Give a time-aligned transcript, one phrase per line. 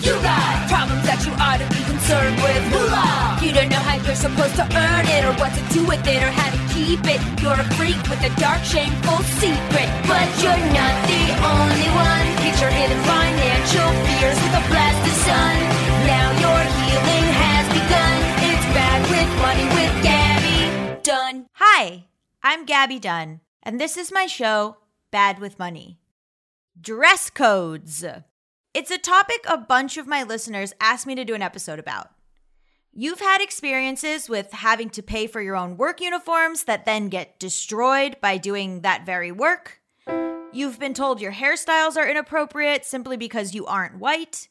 [0.00, 2.62] You got problems that you ought to be concerned with.
[2.72, 3.36] Moolah!
[3.44, 6.20] You don't know how you're supposed to earn it, or what to do with it,
[6.24, 7.20] or how to keep it.
[7.40, 9.88] You're a freak with a dark, shameful secret.
[10.08, 12.26] But you're not the only one.
[12.40, 15.56] Get your hidden financial fears with a blast of sun.
[16.08, 18.16] Now your healing has begun.
[18.48, 20.60] It's bad with money with Gabby
[21.04, 21.46] Dunn.
[21.60, 22.08] Hi,
[22.42, 24.78] I'm Gabby Dunn, and this is my show,
[25.10, 26.00] Bad with Money.
[26.80, 28.00] Dress codes.
[28.72, 32.12] It's a topic a bunch of my listeners asked me to do an episode about.
[32.92, 37.40] You've had experiences with having to pay for your own work uniforms that then get
[37.40, 39.80] destroyed by doing that very work.
[40.52, 44.48] You've been told your hairstyles are inappropriate simply because you aren't white.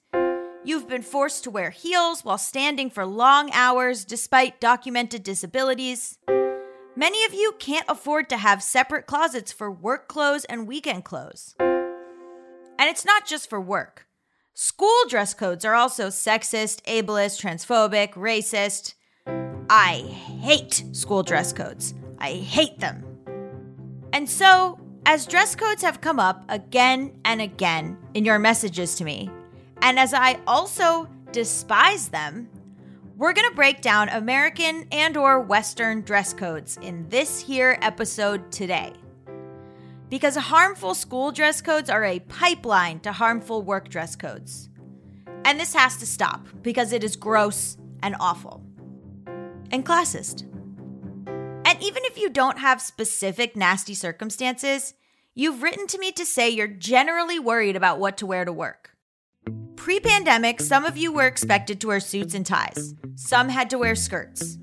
[0.65, 6.17] You've been forced to wear heels while standing for long hours despite documented disabilities.
[6.93, 11.55] Many of you can't afford to have separate closets for work clothes and weekend clothes.
[11.57, 14.07] And it's not just for work.
[14.61, 18.93] School dress codes are also sexist, ableist, transphobic, racist.
[19.69, 19.99] I
[20.41, 21.93] hate school dress codes.
[22.17, 23.05] I hate them.
[24.11, 29.05] And so, as dress codes have come up again and again in your messages to
[29.05, 29.29] me,
[29.81, 32.49] and as I also despise them,
[33.15, 38.51] we're going to break down American and or western dress codes in this here episode
[38.51, 38.91] today.
[40.09, 44.69] Because harmful school dress codes are a pipeline to harmful work dress codes.
[45.45, 48.63] And this has to stop because it is gross and awful
[49.71, 50.43] and classist.
[51.65, 54.95] And even if you don't have specific nasty circumstances,
[55.35, 58.95] you've written to me to say you're generally worried about what to wear to work.
[59.75, 63.77] Pre pandemic, some of you were expected to wear suits and ties, some had to
[63.77, 64.57] wear skirts.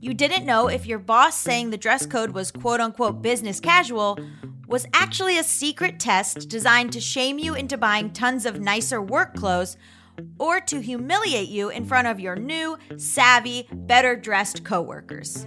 [0.00, 4.18] You didn't know if your boss saying the dress code was quote unquote business casual
[4.66, 9.34] was actually a secret test designed to shame you into buying tons of nicer work
[9.34, 9.76] clothes
[10.38, 15.46] or to humiliate you in front of your new, savvy, better dressed coworkers.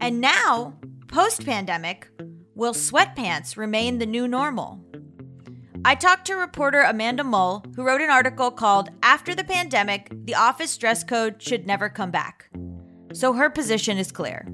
[0.00, 0.74] And now,
[1.08, 2.10] post pandemic,
[2.54, 4.80] will sweatpants remain the new normal?
[5.84, 10.34] I talked to reporter Amanda Mull, who wrote an article called After the Pandemic, the
[10.34, 12.48] Office Dress Code Should Never Come Back.
[13.14, 14.46] So her position is clear.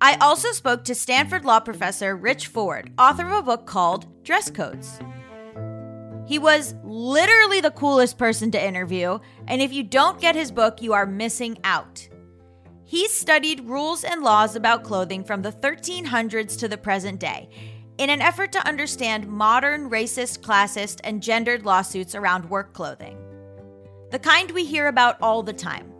[0.00, 4.50] I also spoke to Stanford law professor Rich Ford, author of a book called Dress
[4.50, 5.00] Codes.
[6.26, 9.18] He was literally the coolest person to interview,
[9.48, 12.08] and if you don't get his book, you are missing out.
[12.84, 17.48] He studied rules and laws about clothing from the 1300s to the present day
[17.98, 23.18] in an effort to understand modern racist, classist, and gendered lawsuits around work clothing.
[24.10, 25.91] The kind we hear about all the time.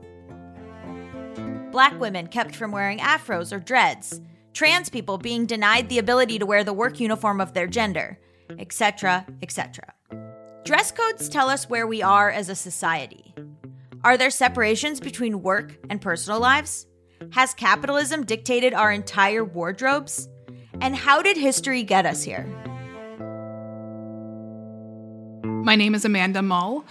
[1.73, 4.21] Black women kept from wearing afros or dreads,
[4.53, 8.19] trans people being denied the ability to wear the work uniform of their gender,
[8.59, 9.95] etc., etc.
[10.65, 13.35] Dress codes tell us where we are as a society.
[14.05, 16.87] Are there separations between work and personal lives?
[17.31, 20.29] Has capitalism dictated our entire wardrobes?
[20.83, 22.47] And how did history get us here?
[25.63, 26.85] Um, my name is Amanda Mull.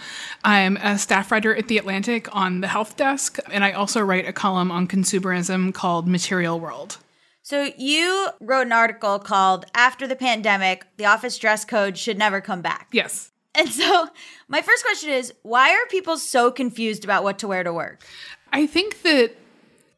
[0.44, 4.26] I'm a staff writer at The Atlantic on the health desk, and I also write
[4.26, 6.96] a column on consumerism called Material World.
[7.42, 12.40] So, you wrote an article called After the Pandemic, the office dress code should never
[12.40, 12.88] come back.
[12.92, 13.30] Yes.
[13.54, 14.08] And so,
[14.48, 18.02] my first question is why are people so confused about what to wear to work?
[18.50, 19.34] I think that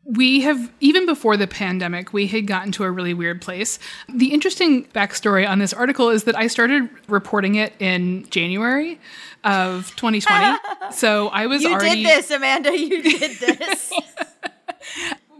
[0.04, 3.78] we have even before the pandemic we had gotten to a really weird place.
[4.08, 9.00] The interesting backstory on this article is that i started reporting it in january
[9.44, 10.58] of 2020
[10.92, 13.92] so i was you already did this amanda you did this.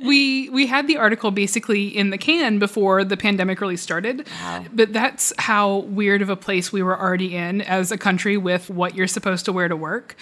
[0.02, 4.28] We we had the article basically in the can before the pandemic really started.
[4.42, 4.64] Wow.
[4.70, 8.68] but that's how weird of a place we were already in as a country with
[8.68, 10.16] what you're supposed to wear to work.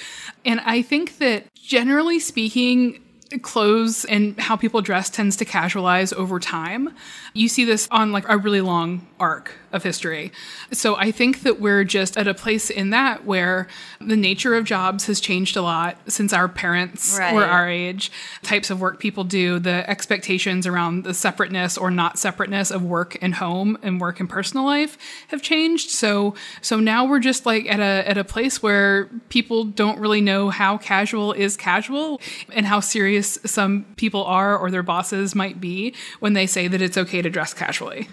[0.44, 3.01] And i think that generally speaking
[3.38, 6.94] clothes and how people dress tends to casualize over time.
[7.34, 10.32] You see this on like a really long arc of history.
[10.72, 13.68] So I think that we're just at a place in that where
[14.00, 17.34] the nature of jobs has changed a lot since our parents right.
[17.34, 18.10] were our age,
[18.42, 23.16] types of work people do, the expectations around the separateness or not separateness of work
[23.22, 24.98] and home and work and personal life
[25.28, 25.90] have changed.
[25.90, 30.20] So so now we're just like at a at a place where people don't really
[30.20, 32.20] know how casual is casual
[32.52, 36.82] and how serious some people are or their bosses might be when they say that
[36.82, 38.08] it's okay to dress casually.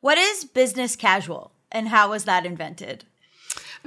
[0.00, 3.04] What is business casual and how was that invented?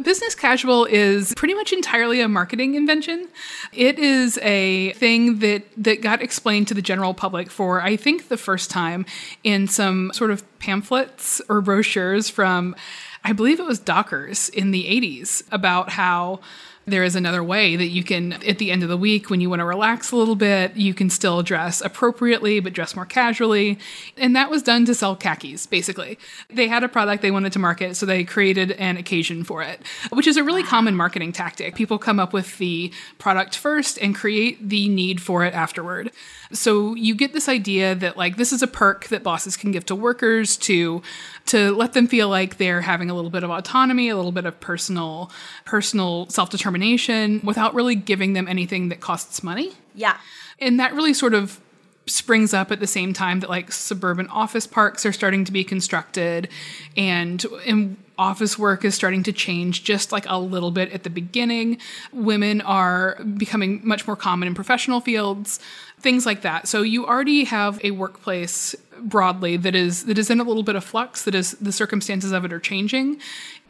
[0.02, 3.28] Business casual is pretty much entirely a marketing invention.
[3.74, 8.28] It is a thing that that got explained to the general public for I think
[8.28, 9.08] the first time
[9.44, 12.76] in some sort of pamphlets or brochures from
[13.24, 16.42] I believe it was Dockers in the 80s about how
[16.88, 19.50] there is another way that you can, at the end of the week, when you
[19.50, 23.78] want to relax a little bit, you can still dress appropriately, but dress more casually.
[24.16, 26.18] And that was done to sell khakis, basically.
[26.50, 29.82] They had a product they wanted to market, so they created an occasion for it,
[30.12, 31.76] which is a really common marketing tactic.
[31.76, 36.10] People come up with the product first and create the need for it afterward.
[36.54, 39.86] So you get this idea that like this is a perk that bosses can give
[39.88, 41.02] to workers to
[41.48, 44.46] to let them feel like they're having a little bit of autonomy, a little bit
[44.46, 45.32] of personal
[45.66, 49.72] personal self-determination without really giving them anything that costs money.
[49.96, 50.18] Yeah.
[50.60, 51.60] And that really sort of
[52.08, 55.64] springs up at the same time that like suburban office parks are starting to be
[55.64, 56.50] constructed
[56.96, 61.10] and and office work is starting to change just like a little bit at the
[61.10, 61.78] beginning
[62.14, 65.60] women are becoming much more common in professional fields
[66.00, 66.68] things like that.
[66.68, 70.76] So you already have a workplace broadly that is that is in a little bit
[70.76, 73.20] of flux that is the circumstances of it are changing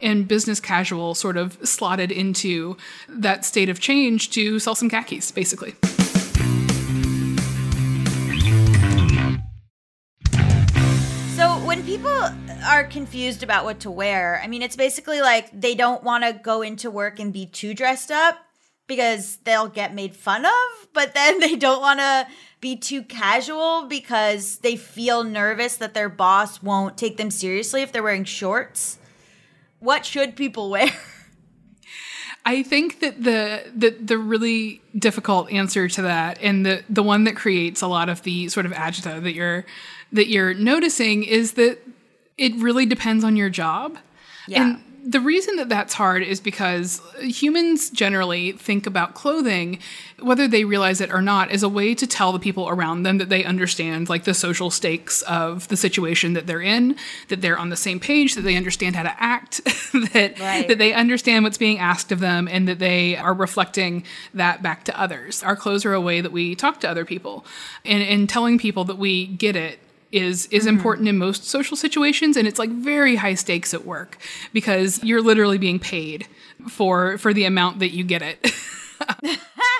[0.00, 2.76] and business casual sort of slotted into
[3.08, 5.74] that state of change to sell some khakis basically.
[11.36, 12.30] So when people
[12.64, 16.32] are confused about what to wear i mean it's basically like they don't want to
[16.32, 18.36] go into work and be too dressed up
[18.88, 22.26] because they'll get made fun of but then they don't want to
[22.60, 27.92] be too casual because they feel nervous that their boss won't take them seriously if
[27.92, 28.98] they're wearing shorts.
[29.78, 30.90] What should people wear?
[32.44, 37.24] I think that the, the the really difficult answer to that, and the the one
[37.24, 39.66] that creates a lot of the sort of agita that you're
[40.12, 41.78] that you're noticing, is that
[42.38, 43.98] it really depends on your job.
[44.46, 44.62] Yeah.
[44.62, 49.78] And the reason that that's hard is because humans generally think about clothing,
[50.18, 53.18] whether they realize it or not, as a way to tell the people around them
[53.18, 56.96] that they understand like the social stakes of the situation that they're in,
[57.28, 59.64] that they're on the same page, that they understand how to act,
[60.12, 60.68] that right.
[60.68, 64.84] that they understand what's being asked of them, and that they are reflecting that back
[64.84, 65.42] to others.
[65.42, 67.46] Our clothes are a way that we talk to other people,
[67.84, 69.78] and, and telling people that we get it
[70.10, 70.76] is is mm-hmm.
[70.76, 74.16] important in most social situations and it's like very high stakes at work
[74.52, 76.26] because you're literally being paid
[76.68, 78.52] for for the amount that you get it.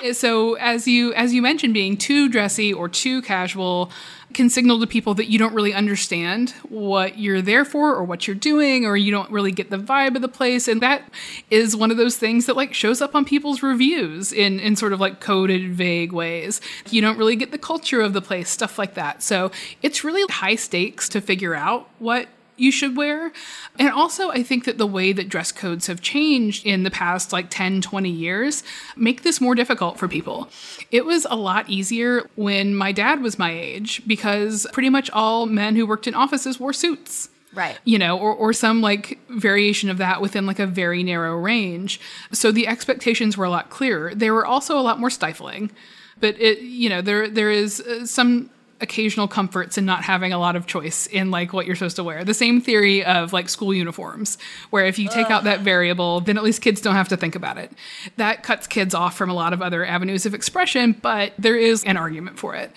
[0.13, 3.91] so as you as you mentioned being too dressy or too casual
[4.33, 8.27] can signal to people that you don't really understand what you're there for or what
[8.27, 10.67] you're doing or you don't really get the vibe of the place.
[10.67, 11.09] And that
[11.49, 14.93] is one of those things that like shows up on people's reviews in in sort
[14.93, 16.61] of like coded vague ways.
[16.91, 19.23] You don't really get the culture of the place stuff like that.
[19.23, 19.51] So
[19.81, 22.27] it's really high stakes to figure out what
[22.59, 23.31] you should wear.
[23.77, 27.31] And also, I think that the way that dress codes have changed in the past
[27.31, 28.63] like 10, 20 years
[28.95, 30.49] make this more difficult for people.
[30.91, 35.45] It was a lot easier when my dad was my age because pretty much all
[35.45, 37.79] men who worked in offices wore suits Right.
[37.83, 41.99] you know, or, or some like variation of that within like a very narrow range.
[42.31, 44.13] So the expectations were a lot clearer.
[44.13, 45.71] They were also a lot more stifling,
[46.19, 50.37] but it, you know, there there is uh, some occasional comforts in not having a
[50.37, 52.23] lot of choice in like what you're supposed to wear.
[52.23, 54.37] The same theory of like school uniforms,
[54.69, 57.35] where if you take out that variable, then at least kids don't have to think
[57.35, 57.71] about it.
[58.17, 61.83] That cuts kids off from a lot of other avenues of expression, but there is
[61.83, 62.71] an argument for it.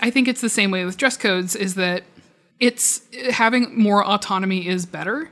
[0.00, 2.04] I think it's the same way with dress codes is that
[2.60, 5.30] it's having more autonomy is better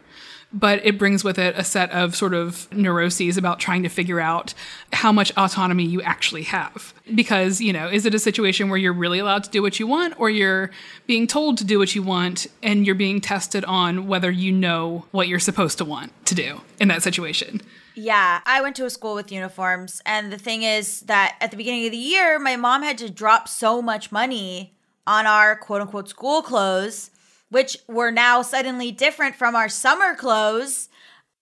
[0.59, 4.19] but it brings with it a set of sort of neuroses about trying to figure
[4.19, 4.55] out
[4.93, 6.95] how much autonomy you actually have.
[7.15, 9.87] Because you know is it a situation where you're really allowed to do what you
[9.87, 10.71] want or you're
[11.07, 15.05] being told to do what you want and you're being tested on whether you know
[15.11, 17.61] what you're supposed to want to do in that situation?
[17.95, 21.57] Yeah, I went to a school with uniforms, and the thing is that at the
[21.57, 24.75] beginning of the year, my mom had to drop so much money
[25.07, 27.11] on our quote unquote school clothes,
[27.51, 30.89] which were now suddenly different from our summer clothes.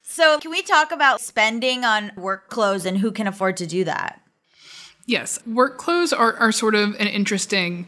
[0.02, 3.84] So, can we talk about spending on work clothes and who can afford to do
[3.84, 4.20] that?
[5.06, 7.86] Yes, work clothes are, are sort of an interesting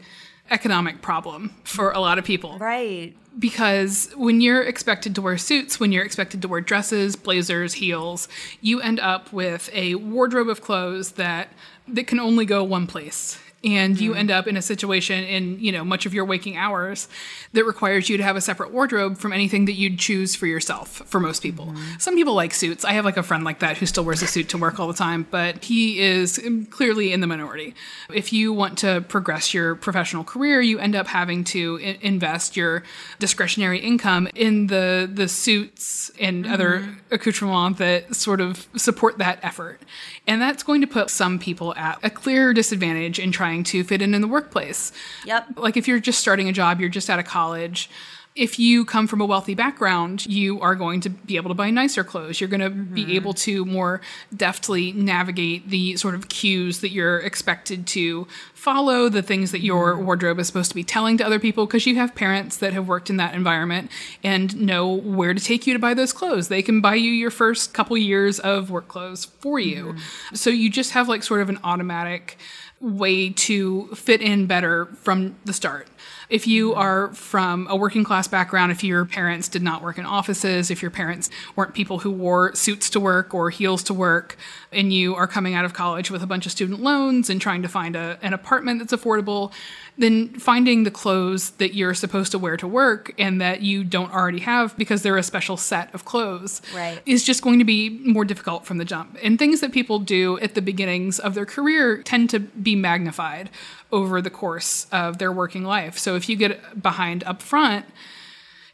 [0.49, 2.57] economic problem for a lot of people.
[2.57, 3.15] Right.
[3.37, 8.27] Because when you're expected to wear suits, when you're expected to wear dresses, blazers, heels,
[8.61, 11.49] you end up with a wardrobe of clothes that
[11.87, 13.39] that can only go one place.
[13.63, 14.19] And you mm-hmm.
[14.19, 17.07] end up in a situation in, you know, much of your waking hours
[17.53, 21.01] that requires you to have a separate wardrobe from anything that you'd choose for yourself
[21.07, 21.65] for most people.
[21.65, 21.97] Mm-hmm.
[21.97, 22.85] Some people like suits.
[22.85, 24.87] I have like a friend like that who still wears a suit to work all
[24.87, 27.73] the time, but he is um, clearly in the minority.
[28.13, 32.55] If you want to progress your professional career, you end up having to I- invest
[32.55, 32.83] your
[33.17, 37.13] discretionary income in the the suits and other mm-hmm.
[37.13, 39.81] accoutrements that sort of support that effort.
[40.27, 44.01] And that's going to put some people at a clear disadvantage in trying to fit
[44.01, 44.91] in in the workplace.
[45.25, 45.47] Yep.
[45.55, 47.89] Like if you're just starting a job, you're just out of college.
[48.35, 51.71] If you come from a wealthy background, you are going to be able to buy
[51.71, 52.39] nicer clothes.
[52.39, 53.11] You're going to be mm-hmm.
[53.13, 53.99] able to more
[54.35, 59.95] deftly navigate the sort of cues that you're expected to follow, the things that your
[59.95, 60.05] mm-hmm.
[60.05, 62.87] wardrobe is supposed to be telling to other people, because you have parents that have
[62.87, 63.89] worked in that environment
[64.23, 66.47] and know where to take you to buy those clothes.
[66.47, 69.85] They can buy you your first couple years of work clothes for you.
[69.85, 70.35] Mm-hmm.
[70.35, 72.37] So you just have like sort of an automatic
[72.79, 75.87] way to fit in better from the start.
[76.29, 80.05] If you are from a working class background, if your parents did not work in
[80.05, 84.35] offices, if your parents weren't people who wore suits to work or heels to work,
[84.71, 87.61] and you are coming out of college with a bunch of student loans and trying
[87.61, 89.51] to find a, an apartment that's affordable,
[89.97, 94.13] then finding the clothes that you're supposed to wear to work and that you don't
[94.13, 97.01] already have because they're a special set of clothes Right.
[97.05, 99.17] is just going to be more difficult from the jump.
[99.23, 103.49] And things that people do at the beginnings of their career tend to be magnified
[103.91, 105.97] over the course of their working life.
[105.97, 107.85] So if you get behind up front,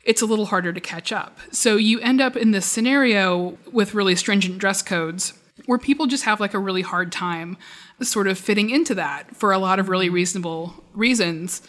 [0.03, 1.38] it's a little harder to catch up.
[1.51, 5.34] So you end up in this scenario with really stringent dress codes
[5.65, 7.58] where people just have like a really hard time
[8.01, 10.15] sort of fitting into that for a lot of really mm-hmm.
[10.15, 11.62] reasonable reasons.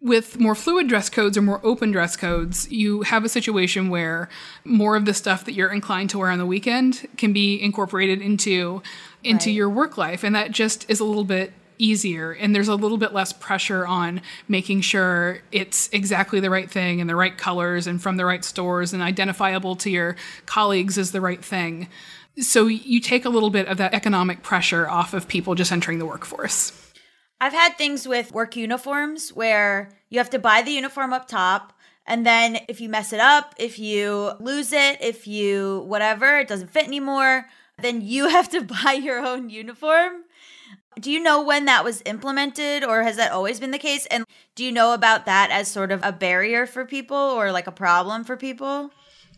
[0.00, 4.28] With more fluid dress codes or more open dress codes, you have a situation where
[4.64, 8.22] more of the stuff that you're inclined to wear on the weekend can be incorporated
[8.22, 8.80] into
[9.24, 12.74] into your work life and that just is a little bit easier and there's a
[12.74, 17.38] little bit less pressure on making sure it's exactly the right thing and the right
[17.38, 20.16] colors and from the right stores and identifiable to your
[20.46, 21.88] colleagues as the right thing.
[22.40, 25.98] So you take a little bit of that economic pressure off of people just entering
[25.98, 26.72] the workforce.
[27.40, 31.72] I've had things with work uniforms where you have to buy the uniform up top.
[32.06, 36.48] And then if you mess it up, if you lose it, if you whatever, it
[36.48, 37.46] doesn't fit anymore,
[37.80, 40.24] then you have to buy your own uniform.
[41.00, 44.06] Do you know when that was implemented or has that always been the case?
[44.06, 44.24] And
[44.54, 47.72] do you know about that as sort of a barrier for people or like a
[47.72, 48.90] problem for people?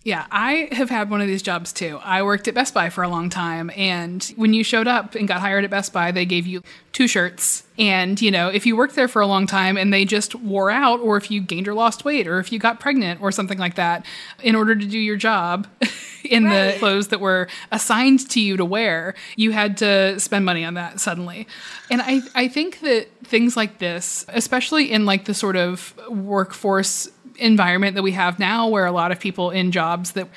[0.02, 2.00] Yeah, I have had one of these jobs too.
[2.02, 5.28] I worked at Best Buy for a long time, and when you showed up and
[5.28, 7.64] got hired at Best Buy, they gave you two shirts.
[7.78, 10.70] And, you know, if you worked there for a long time and they just wore
[10.70, 13.58] out, or if you gained or lost weight, or if you got pregnant or something
[13.58, 14.06] like that,
[14.42, 15.66] in order to do your job,
[16.24, 19.14] in the clothes that were assigned to you to wear.
[19.36, 21.46] You had to spend money on that suddenly.
[21.90, 27.08] And I, I think that things like this, especially in like the sort of workforce
[27.36, 30.28] environment that we have now, where a lot of people in jobs that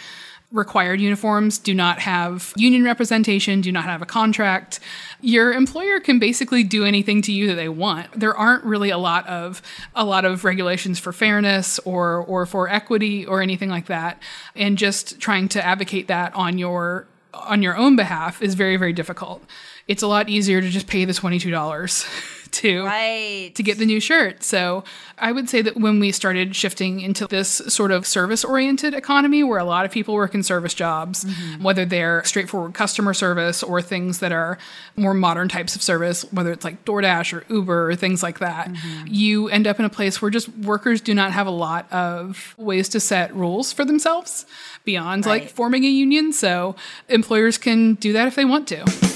[0.53, 4.79] required uniforms do not have union representation, do not have a contract.
[5.19, 8.07] Your employer can basically do anything to you that they want.
[8.17, 9.61] There aren't really a lot of
[9.95, 14.21] a lot of regulations for fairness or or for equity or anything like that.
[14.55, 18.93] And just trying to advocate that on your on your own behalf is very very
[18.93, 19.43] difficult.
[19.87, 23.51] It's a lot easier to just pay the $22 to Right.
[23.55, 24.43] to get the new shirt.
[24.43, 24.83] So
[25.17, 29.43] I would say that when we started shifting into this sort of service oriented economy
[29.43, 31.63] where a lot of people work in service jobs, mm-hmm.
[31.63, 34.57] whether they're straightforward customer service or things that are
[34.95, 38.69] more modern types of service, whether it's like DoorDash or Uber or things like that,
[38.69, 39.05] mm-hmm.
[39.07, 42.53] you end up in a place where just workers do not have a lot of
[42.57, 44.45] ways to set rules for themselves
[44.83, 46.33] beyond like forming a union.
[46.33, 46.75] So
[47.09, 49.12] employers can do that if they want to.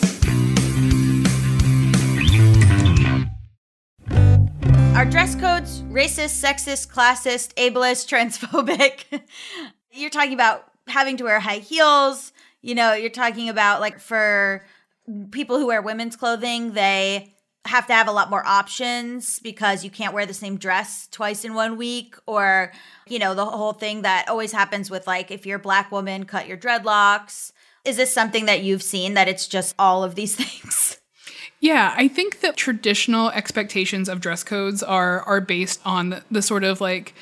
[4.97, 9.21] Are dress codes racist, sexist, classist, ableist, transphobic?
[9.91, 12.33] you're talking about having to wear high heels.
[12.63, 14.65] You know, you're talking about like for
[15.29, 17.35] people who wear women's clothing, they
[17.65, 21.45] have to have a lot more options because you can't wear the same dress twice
[21.45, 22.71] in one week or
[23.07, 26.23] you know the whole thing that always happens with like if you're a black woman
[26.23, 27.51] cut your dreadlocks
[27.85, 30.97] is this something that you've seen that it's just all of these things
[31.59, 36.41] Yeah, I think that traditional expectations of dress codes are are based on the, the
[36.41, 37.13] sort of like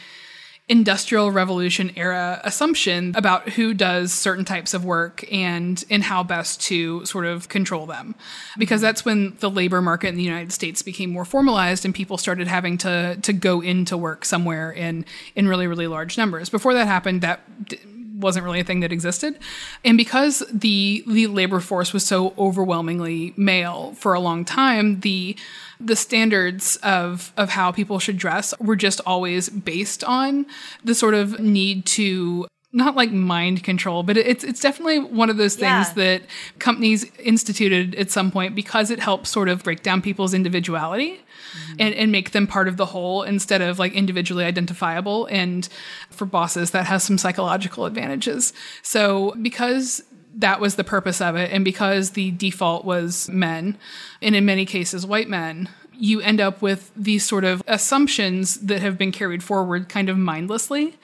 [0.67, 6.59] industrial revolution era assumption about who does certain types of work and and how best
[6.59, 8.15] to sort of control them.
[8.57, 12.17] Because that's when the labor market in the United States became more formalized and people
[12.17, 16.49] started having to to go into work somewhere in in really really large numbers.
[16.49, 17.41] Before that happened that
[18.15, 19.37] wasn't really a thing that existed.
[19.83, 25.35] And because the the labor force was so overwhelmingly male for a long time, the
[25.79, 30.45] the standards of of how people should dress were just always based on
[30.83, 35.37] the sort of need to not like mind control, but it's it's definitely one of
[35.37, 35.93] those things Yeah.
[35.95, 36.21] that
[36.59, 41.19] companies instituted at some point because it helps sort of break down people's individuality
[41.55, 41.75] Mm-hmm.
[41.79, 45.25] and, and make them part of the whole instead of like individually identifiable.
[45.27, 45.67] And
[46.09, 48.53] for bosses, that has some psychological advantages.
[48.81, 50.03] So because
[50.35, 53.77] that was the purpose of it, and because the default was men,
[54.21, 58.81] and in many cases white men, you end up with these sort of assumptions that
[58.81, 60.95] have been carried forward kind of mindlessly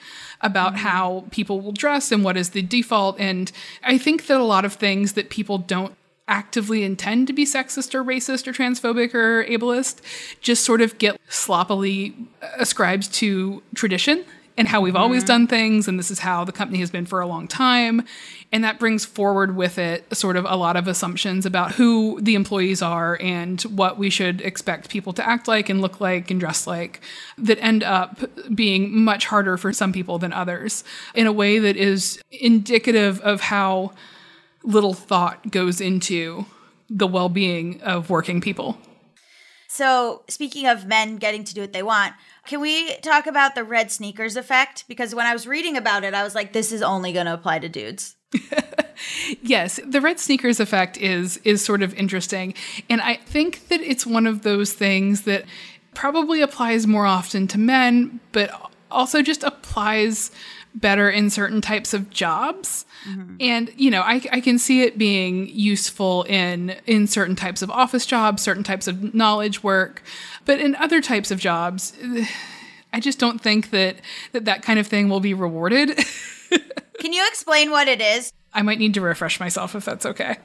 [0.42, 0.86] about mm-hmm.
[0.86, 3.18] how people will dress and what is the default.
[3.18, 3.50] And
[3.82, 5.94] I think that a lot of things that people don't
[6.28, 10.00] actively intend to be sexist or racist or transphobic or ableist
[10.40, 12.14] just sort of get sloppily
[12.58, 14.24] ascribed to tradition
[14.56, 15.28] and how we've always mm-hmm.
[15.28, 18.04] done things and this is how the company has been for a long time.
[18.52, 22.34] And that brings forward with it sort of a lot of assumptions about who the
[22.34, 26.38] employees are and what we should expect people to act like and look like and
[26.38, 27.00] dress like
[27.38, 28.20] that end up
[28.54, 33.40] being much harder for some people than others in a way that is indicative of
[33.40, 33.92] how
[34.64, 36.46] little thought goes into
[36.88, 38.78] the well-being of working people.
[39.68, 42.12] So, speaking of men getting to do what they want,
[42.46, 44.84] can we talk about the red sneakers effect?
[44.86, 47.32] Because when I was reading about it, I was like, this is only going to
[47.32, 48.16] apply to dudes.
[49.40, 52.54] Yes, the red sneakers effect is is sort of interesting,
[52.88, 55.44] and I think that it's one of those things that
[55.94, 60.30] probably applies more often to men, but also just applies
[60.74, 62.84] better in certain types of jobs.
[63.08, 63.36] Mm-hmm.
[63.40, 67.70] And you know, I, I can see it being useful in in certain types of
[67.70, 70.02] office jobs, certain types of knowledge work,
[70.44, 71.92] but in other types of jobs,
[72.92, 73.96] I just don't think that
[74.32, 75.98] that, that kind of thing will be rewarded.
[77.00, 78.32] Can you explain what it is?
[78.52, 80.36] I might need to refresh myself if that's okay.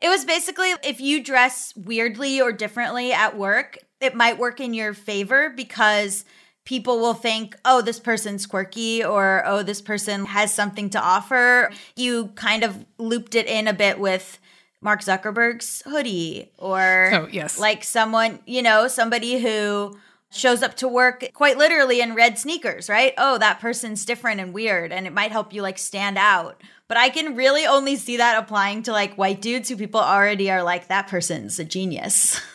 [0.00, 4.74] It was basically if you dress weirdly or differently at work, it might work in
[4.74, 6.26] your favor because
[6.64, 11.70] people will think, oh, this person's quirky or oh, this person has something to offer.
[11.96, 14.38] You kind of looped it in a bit with
[14.80, 17.58] Mark Zuckerberg's hoodie or Oh, yes.
[17.58, 19.98] like someone, you know, somebody who
[20.30, 23.14] shows up to work quite literally in red sneakers, right?
[23.16, 26.60] Oh, that person's different and weird and it might help you like stand out.
[26.88, 30.50] But I can really only see that applying to like white dudes who people already
[30.50, 32.40] are like that person's a genius.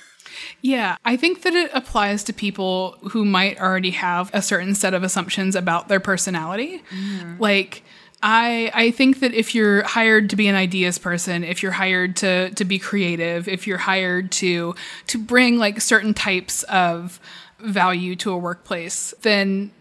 [0.62, 4.94] Yeah, I think that it applies to people who might already have a certain set
[4.94, 6.84] of assumptions about their personality.
[6.92, 7.42] Mm-hmm.
[7.42, 7.84] Like
[8.22, 12.16] I I think that if you're hired to be an ideas person, if you're hired
[12.18, 14.76] to to be creative, if you're hired to
[15.08, 17.20] to bring like certain types of
[17.60, 19.72] value to a workplace, then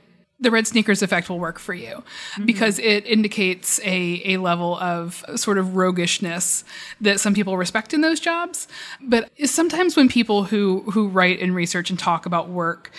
[0.41, 2.03] the red sneakers effect will work for you
[2.35, 2.45] mm-hmm.
[2.45, 6.65] because it indicates a, a level of sort of roguishness
[7.01, 8.69] that some people respect in those jobs.
[9.01, 12.93] But sometimes when people who, who write and research and talk about work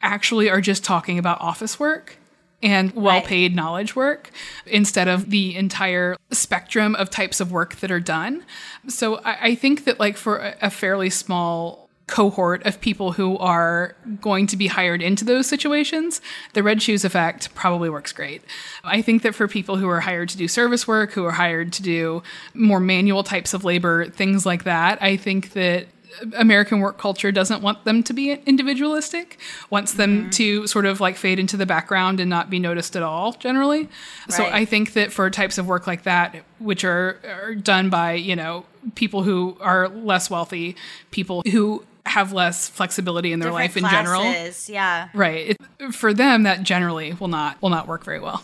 [0.00, 2.18] actually are just talking about office work
[2.62, 3.56] and well paid right.
[3.56, 4.30] knowledge work
[4.64, 8.44] instead of the entire spectrum of types of work that are done.
[8.88, 13.36] So I, I think that, like, for a, a fairly small cohort of people who
[13.38, 16.20] are going to be hired into those situations,
[16.52, 18.42] the red shoes effect probably works great.
[18.84, 21.72] I think that for people who are hired to do service work, who are hired
[21.74, 22.22] to do
[22.54, 25.88] more manual types of labor, things like that, I think that
[26.36, 29.38] American work culture doesn't want them to be individualistic,
[29.70, 30.30] wants them mm-hmm.
[30.30, 33.82] to sort of like fade into the background and not be noticed at all generally.
[33.82, 33.90] Right.
[34.28, 38.12] So I think that for types of work like that, which are, are done by,
[38.12, 38.64] you know,
[38.94, 40.76] people who are less wealthy,
[41.10, 44.74] people who have less flexibility in their Different life in classes, general.
[44.74, 45.08] Yeah.
[45.14, 45.56] Right.
[45.80, 48.42] It, for them that generally will not will not work very well.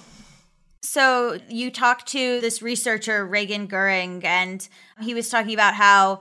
[0.83, 4.67] So you talked to this researcher Reagan Goering and
[5.01, 6.21] he was talking about how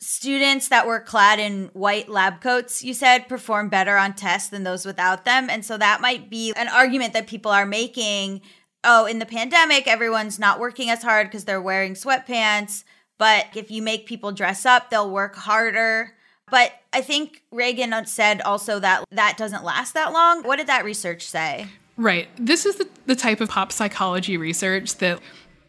[0.00, 4.64] students that were clad in white lab coats you said perform better on tests than
[4.64, 8.40] those without them and so that might be an argument that people are making
[8.82, 12.82] oh in the pandemic everyone's not working as hard because they're wearing sweatpants
[13.16, 16.12] but if you make people dress up they'll work harder
[16.52, 20.42] but I think Reagan said also that that doesn't last that long.
[20.42, 21.66] What did that research say?
[21.96, 22.28] Right.
[22.36, 25.18] This is the, the type of pop psychology research that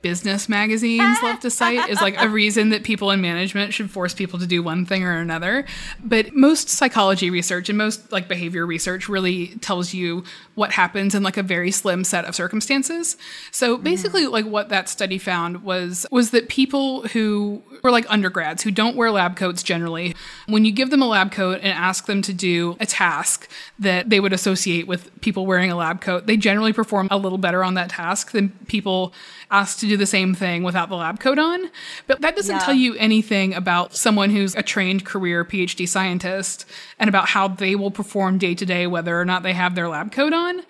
[0.03, 4.13] business magazines love to cite is like a reason that people in management should force
[4.13, 5.65] people to do one thing or another.
[6.03, 10.23] But most psychology research and most like behavior research really tells you
[10.55, 13.17] what happens in like a very slim set of circumstances.
[13.51, 13.83] So mm-hmm.
[13.83, 18.71] basically like what that study found was was that people who were like undergrads who
[18.71, 20.15] don't wear lab coats generally,
[20.47, 24.09] when you give them a lab coat and ask them to do a task that
[24.09, 27.63] they would associate with people wearing a lab coat, they generally perform a little better
[27.63, 29.13] on that task than people
[29.51, 31.69] asked to do the same thing without the lab coat on.
[32.07, 32.61] But that doesn't yeah.
[32.61, 36.65] tell you anything about someone who's a trained career PhD scientist
[36.99, 39.89] and about how they will perform day to day, whether or not they have their
[39.89, 40.63] lab coat on.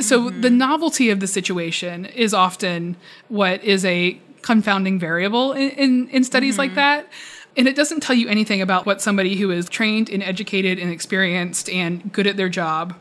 [0.00, 0.40] So mm-hmm.
[0.40, 2.96] the novelty of the situation is often
[3.28, 6.60] what is a confounding variable in, in, in studies mm-hmm.
[6.60, 7.08] like that.
[7.56, 10.92] And it doesn't tell you anything about what somebody who is trained and educated and
[10.92, 12.94] experienced and good at their job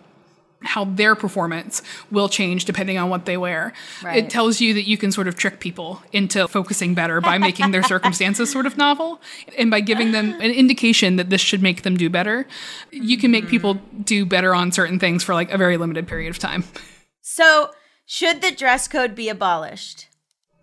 [0.64, 3.74] how their performance will change depending on what they wear.
[4.04, 4.18] Right.
[4.18, 7.72] It tells you that you can sort of trick people into focusing better by making
[7.72, 9.22] their circumstances sort of novel
[9.58, 12.48] and by giving them an indication that this should make them do better.
[12.92, 14.02] You can make people mm-hmm.
[14.02, 16.64] do better on certain things for like a very limited period of time.
[17.22, 17.72] So,
[18.06, 20.08] should the dress code be abolished?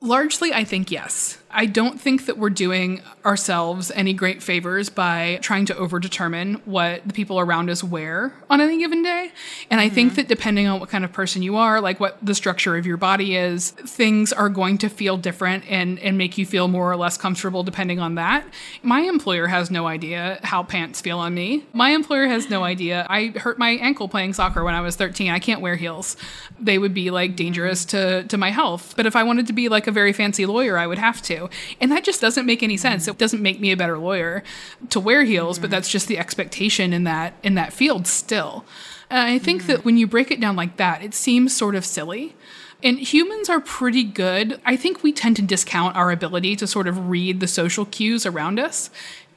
[0.01, 1.39] Largely, I think yes.
[1.55, 7.07] I don't think that we're doing ourselves any great favors by trying to overdetermine what
[7.07, 9.31] the people around us wear on any given day.
[9.71, 9.95] And I mm-hmm.
[9.95, 12.87] think that depending on what kind of person you are, like what the structure of
[12.87, 16.91] your body is, things are going to feel different and, and make you feel more
[16.91, 18.45] or less comfortable depending on that.
[18.83, 21.65] My employer has no idea how pants feel on me.
[21.73, 23.07] My employer has no idea.
[23.09, 25.31] I hurt my ankle playing soccer when I was 13.
[25.31, 26.17] I can't wear heels.
[26.59, 28.95] They would be like dangerous to, to my health.
[28.97, 31.44] But if I wanted to be like a very fancy lawyer, I would have to.
[31.81, 33.09] And that just doesn't make any sense.
[33.09, 34.43] It doesn't make me a better lawyer
[34.91, 35.73] to wear heels, but mm-hmm.
[35.73, 38.65] that's just the expectation in that in that field still.
[39.11, 39.85] And I think that mm-hmm.
[39.85, 42.35] when you break it down like that, it seems sort of silly.
[42.83, 44.61] And humans are pretty good.
[44.67, 48.27] I think we tend to discount our ability to sort of read the social cues
[48.27, 48.91] around us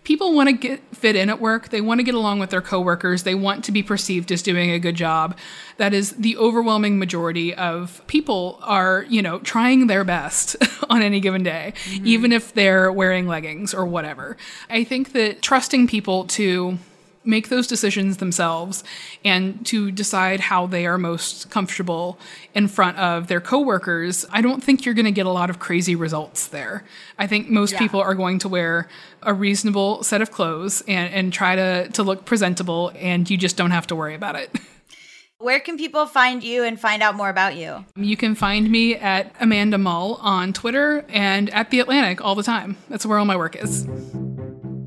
[0.08, 1.68] people want to get fit in at work.
[1.68, 3.24] They want to get along with their coworkers.
[3.24, 5.38] They want to be perceived as doing a good job.
[5.76, 10.56] That is the overwhelming majority of people are, you know, trying their best
[10.90, 12.08] on any given day, mm-hmm.
[12.08, 14.38] even if they're wearing leggings or whatever.
[14.70, 16.80] I think that trusting people to
[17.28, 18.84] make those decisions themselves
[19.26, 22.18] and to decide how they are most comfortable
[22.56, 25.60] in front of their coworkers, I don't think you're going to get a lot of
[25.60, 26.86] crazy results there.
[27.20, 27.80] I think most yeah.
[27.80, 28.88] people are going to wear
[29.22, 33.58] a reasonable set of clothes and, and try to, to look presentable, and you just
[33.58, 34.52] don't have to worry about it.
[35.40, 37.86] Where can people find you and find out more about you?
[37.96, 42.42] You can find me at Amanda Mull on Twitter and at The Atlantic all the
[42.42, 42.76] time.
[42.90, 43.84] That's where all my work is.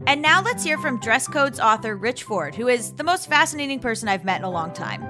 [0.09, 3.79] And now let's hear from Dress Codes author Rich Ford, who is the most fascinating
[3.79, 5.10] person I've met in a long time.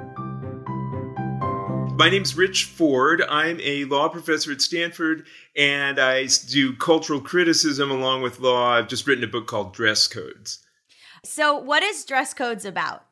[2.01, 3.21] My name's Rich Ford.
[3.29, 8.79] I'm a law professor at Stanford, and I do cultural criticism along with law.
[8.79, 10.65] I've just written a book called Dress Codes.
[11.27, 13.05] So, what is Dress Codes about?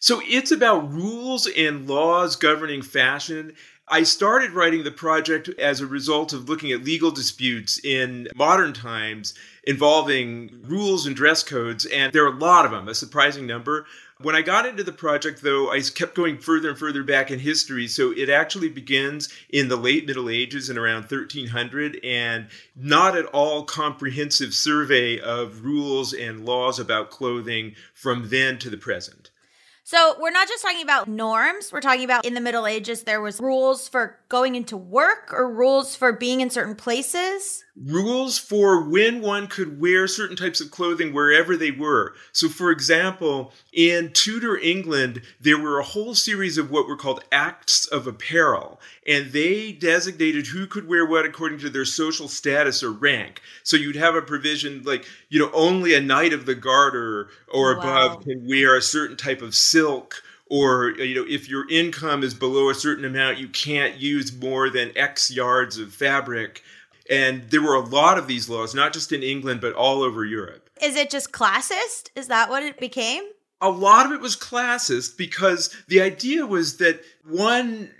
[0.00, 3.52] So, it's about rules and laws governing fashion
[3.88, 8.72] I started writing the project as a result of looking at legal disputes in modern
[8.72, 13.46] times involving rules and dress codes, and there are a lot of them, a surprising
[13.46, 13.84] number.
[14.24, 17.38] When I got into the project, though, I kept going further and further back in
[17.38, 17.86] history.
[17.86, 23.26] So it actually begins in the late Middle Ages in around 1300, and not at
[23.26, 29.30] all comprehensive survey of rules and laws about clothing from then to the present.
[29.82, 31.70] So we're not just talking about norms.
[31.70, 35.52] We're talking about in the Middle Ages, there was rules for going into work or
[35.52, 40.70] rules for being in certain places rules for when one could wear certain types of
[40.70, 42.14] clothing wherever they were.
[42.32, 47.24] So, for example, in Tudor England, there were a whole series of what were called
[47.32, 52.82] acts of apparel, and they designated who could wear what according to their social status
[52.82, 53.40] or rank.
[53.64, 57.72] So, you'd have a provision like, you know, only a knight of the garter or
[57.72, 57.80] oh, Wow.
[57.80, 60.22] above can wear a certain type of silk.
[60.50, 64.68] Or you know, if your income is below a certain amount, you can't use more
[64.70, 66.62] than X yards of fabric.
[67.10, 70.24] And there were a lot of these laws, not just in England, but all over
[70.24, 70.70] Europe.
[70.82, 72.10] Is it just classist?
[72.16, 73.24] Is that what it became?
[73.60, 77.90] A lot of it was classist because the idea was that one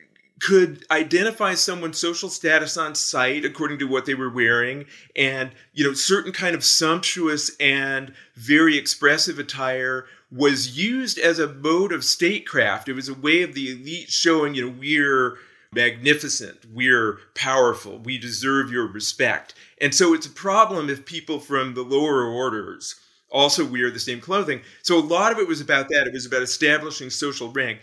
[0.41, 4.85] could identify someone's social status on sight according to what they were wearing
[5.17, 11.49] and you know certain kind of sumptuous and very expressive attire was used as a
[11.49, 15.39] mode of statecraft it was a way of the elite showing you know we're
[15.75, 19.55] magnificent, we're powerful, we deserve your respect.
[19.81, 22.95] And so it's a problem if people from the lower orders
[23.31, 24.61] also wear the same clothing.
[24.83, 26.07] So a lot of it was about that.
[26.07, 27.81] It was about establishing social rank.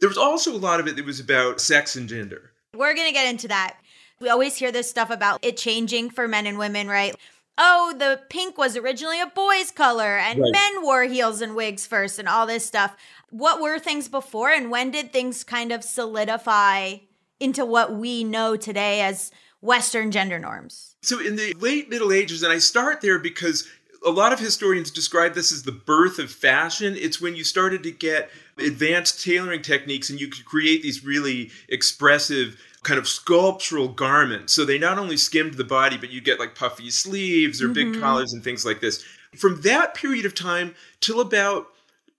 [0.00, 2.52] There was also a lot of it that was about sex and gender.
[2.74, 3.76] We're going to get into that.
[4.20, 7.14] We always hear this stuff about it changing for men and women, right?
[7.58, 10.50] Oh, the pink was originally a boy's color and Right.
[10.52, 12.96] men wore heels and wigs first and all this stuff.
[13.30, 16.96] What were things before and when did things kind of solidify
[17.40, 20.96] into what we know today as Western gender norms?
[21.02, 23.68] So in the late Middle Ages, and I start there because
[24.04, 26.94] a lot of historians describe this as the birth of fashion.
[26.96, 31.50] It's when you started to get advanced tailoring techniques and you could create these really
[31.68, 34.52] expressive kind of sculptural garments.
[34.52, 37.88] So they not only skimmed the body, but you get like puffy sleeves or big
[37.88, 38.00] mm-hmm.
[38.00, 39.02] collars and things like this.
[39.36, 41.68] From that period of time till about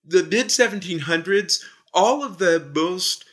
[0.04, 3.25] the mid 1700s, all of the most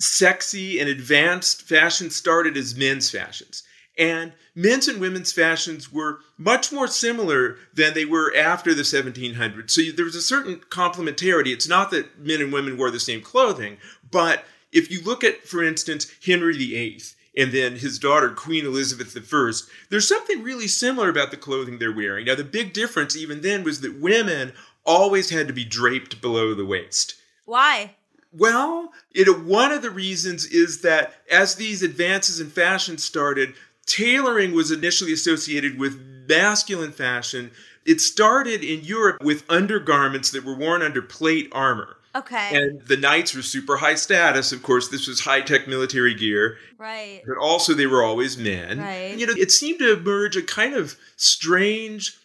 [0.00, 3.64] sexy and advanced fashion started as men's fashions.
[3.96, 9.70] And men's and women's fashions were much more similar than they were after the 1700s.
[9.70, 11.48] So there was a certain complementarity.
[11.48, 15.44] It's not that men and women wore the same clothing, but if you look at,
[15.44, 17.02] for instance, Henry VIII
[17.36, 19.52] and then his daughter, Queen Elizabeth I,
[19.90, 22.26] there's something really similar about the clothing they're wearing.
[22.26, 24.52] Now, the big difference even then was that women
[24.84, 27.14] always had to be draped below the waist.
[27.44, 27.96] Why?
[28.38, 33.54] Well, you know, one of the reasons is that as these advances in fashion started,
[33.86, 37.50] tailoring was initially associated with masculine fashion.
[37.84, 41.96] It started in Europe with undergarments that were worn under plate armor.
[42.14, 42.56] Okay.
[42.56, 44.52] And the knights were super high status.
[44.52, 47.22] Of course, this was high tech military gear, right.
[47.26, 48.80] but also they were always men.
[48.80, 49.16] Right.
[49.16, 52.18] You know, it seemed to emerge a kind of strange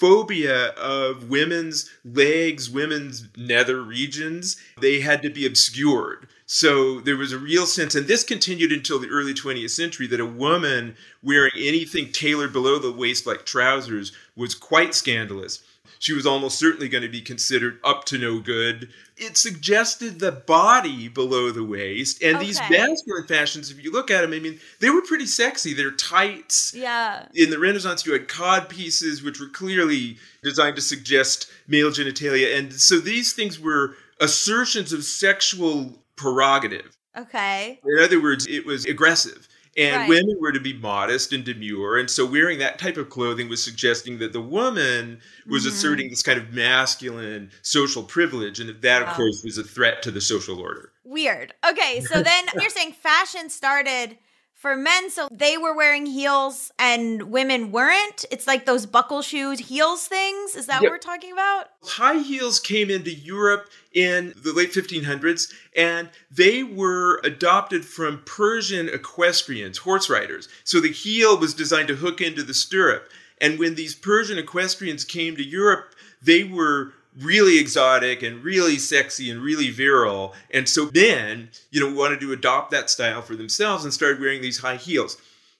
[0.00, 4.56] phobia of women's legs, women's nether regions.
[4.80, 6.26] They had to be obscured.
[6.46, 10.18] So there was a real sense, and this continued until the early 20th century, that
[10.18, 15.62] a woman wearing anything tailored below the waist like trousers was quite scandalous.
[16.00, 18.88] She was almost certainly going to be considered up to no good.
[19.18, 22.22] It suggested the body below the waist.
[22.22, 25.74] And these masculine fashions, if you look at them, I mean, they were pretty sexy.
[25.74, 26.72] They're tights.
[26.74, 27.26] Yeah.
[27.34, 32.58] In the Renaissance, you had cod pieces, which were clearly designed to suggest male genitalia.
[32.58, 36.96] And so these things were assertions of sexual prerogative.
[37.14, 37.78] Okay.
[37.84, 39.48] In other words, it was aggressive.
[39.80, 40.08] And Right.
[40.08, 41.96] women were to be modest and demure.
[41.98, 45.72] And so wearing that type of clothing was suggesting that the woman was Mm-hmm.
[45.74, 48.60] asserting this kind of masculine social privilege.
[48.60, 49.08] And that, Wow.
[49.10, 50.92] of course, was a threat to the social order.
[51.04, 51.54] Weird.
[51.68, 54.18] Okay, so then you're saying fashion started
[54.60, 58.26] for men, so they were wearing heels and women weren't?
[58.30, 60.54] It's like those buckle shoes, heels things?
[60.54, 60.82] Is that Yep.
[60.82, 61.68] what we're talking about?
[61.82, 68.90] High heels came into Europe in the late 1500s, and they were adopted from Persian
[68.90, 70.46] equestrians, horse riders.
[70.62, 73.10] So the heel was designed to hook into the stirrup.
[73.40, 79.30] And when these Persian equestrians came to Europe, they were really exotic and really sexy
[79.30, 80.34] and really virile.
[80.50, 84.42] And so men, you know, wanted to adopt that style for themselves and started wearing
[84.42, 85.16] these high heels.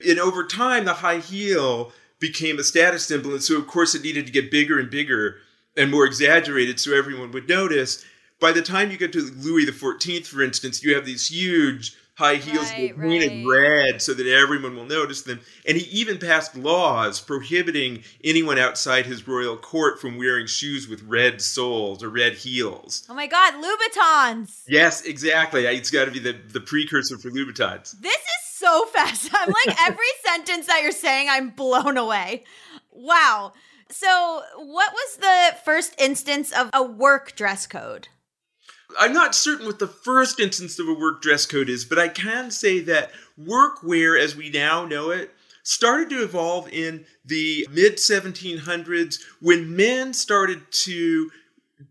[0.07, 3.33] And over time, the high heel became a status symbol.
[3.33, 5.37] And so, of course, it needed to get bigger and bigger
[5.77, 8.05] and more exaggerated so everyone would notice.
[8.41, 12.37] By the time you get to Louis XIV, for instance, you have these huge high
[12.37, 13.61] heels Right, were painted right.
[13.91, 15.41] red so that everyone will notice them.
[15.67, 21.03] And he even passed laws prohibiting anyone outside his royal court from wearing shoes with
[21.05, 23.07] red soles or red heels.
[23.09, 24.65] Oh my God, Louboutins.
[24.69, 25.65] Yes, exactly.
[25.65, 27.99] It's got to be the, the precursor for Louboutins.
[28.01, 29.31] This is so fast.
[29.35, 32.45] I'm like, every sentence that you're saying, I'm blown away.
[32.93, 33.55] Wow.
[33.89, 38.09] So, what was the first instance of a work dress code?
[38.99, 42.09] I'm not certain what the first instance of a work dress code is, but I
[42.09, 47.97] can say that workwear as we now know it started to evolve in the mid
[47.97, 51.31] 1700s when men started to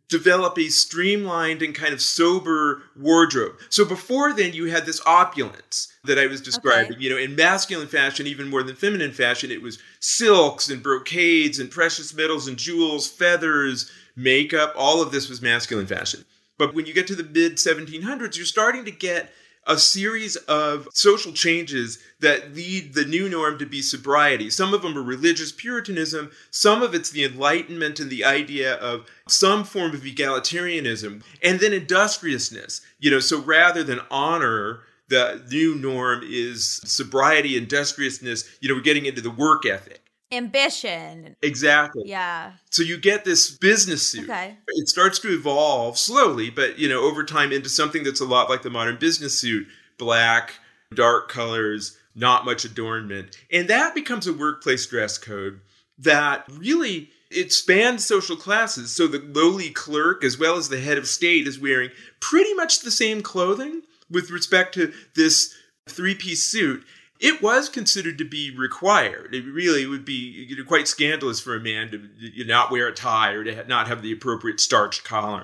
[0.07, 3.55] develop a streamlined and kind of sober wardrobe.
[3.69, 7.01] So before then you had this opulence that I was describing, Okay.
[7.03, 11.59] you know, in masculine fashion even more than feminine fashion it was silks and brocades
[11.59, 16.23] and precious metals and jewels, feathers, makeup, all of this was masculine fashion.
[16.59, 19.31] But when you get to the mid 1700s you're starting to get
[19.65, 24.49] a series of social changes that lead the new norm to be sobriety.
[24.49, 29.05] Some of them are religious puritanism, some of it's the Enlightenment and the idea of
[29.27, 32.81] some form of egalitarianism, and then industriousness.
[32.99, 38.49] You know, so rather than honor, the new norm is sobriety, industriousness.
[38.61, 40.01] You know, we're getting into the work ethic.
[40.31, 41.35] Ambition.
[41.41, 42.03] Exactly.
[42.05, 42.53] Yeah.
[42.69, 44.29] So you get this business suit.
[44.29, 44.57] Okay.
[44.67, 48.49] It starts to evolve slowly, but you know, over time into something that's a lot
[48.49, 50.53] like the modern business suit, black,
[50.93, 53.37] dark colors, not much adornment.
[53.51, 55.61] And that becomes a workplace dress code
[55.97, 58.91] that really it spans social classes.
[58.91, 61.89] So the lowly clerk as well as the head of state is wearing
[62.19, 65.55] pretty much the same clothing with respect to this
[65.87, 66.83] three-piece suit.
[67.19, 69.35] It was considered to be required.
[69.35, 72.71] It really would be you know, quite scandalous for a man to you know, not
[72.71, 75.43] wear a tie or to ha- not have the appropriate starched collar.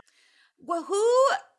[0.63, 1.13] Well, who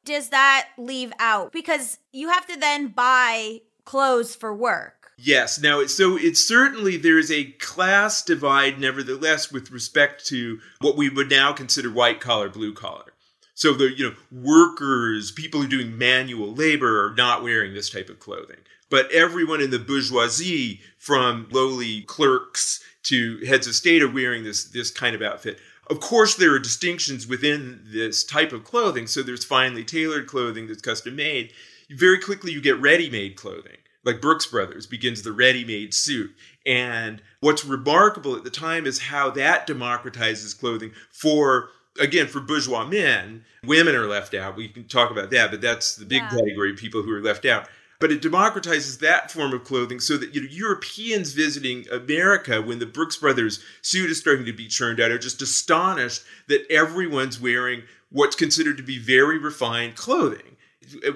[0.05, 1.53] does that leave out?
[1.53, 5.13] Because you have to then buy clothes for work.
[5.19, 5.61] Yes.
[5.61, 11.09] Now, so it's certainly there is a class divide, nevertheless, with respect to what we
[11.09, 13.13] would now consider white collar, blue collar.
[13.55, 17.89] So the you know workers, people who are doing manual labor, are not wearing this
[17.89, 18.59] type of clothing.
[18.89, 24.65] But everyone in the bourgeoisie, from lowly clerks to heads of state, are wearing this
[24.65, 25.59] this kind of outfit.
[25.89, 29.07] Of course, there are distinctions within this type of clothing.
[29.07, 31.53] So there's finely tailored clothing that's custom made.
[31.91, 36.33] Very quickly, you get ready made clothing like Brooks Brothers begins the ready-made suit.
[36.65, 42.87] And what's remarkable at the time is how that democratizes clothing for again for bourgeois
[42.87, 43.45] men.
[43.65, 44.57] Women are left out.
[44.57, 46.31] We can talk about that, but that's the big Yeah.
[46.31, 47.69] category of people who are left out.
[47.99, 52.79] But it democratizes that form of clothing so that you know Europeans visiting America when
[52.79, 57.41] the Brooks Brothers suit is starting to be churned out are just astonished that everyone's
[57.41, 60.57] wearing what's considered to be very refined clothing.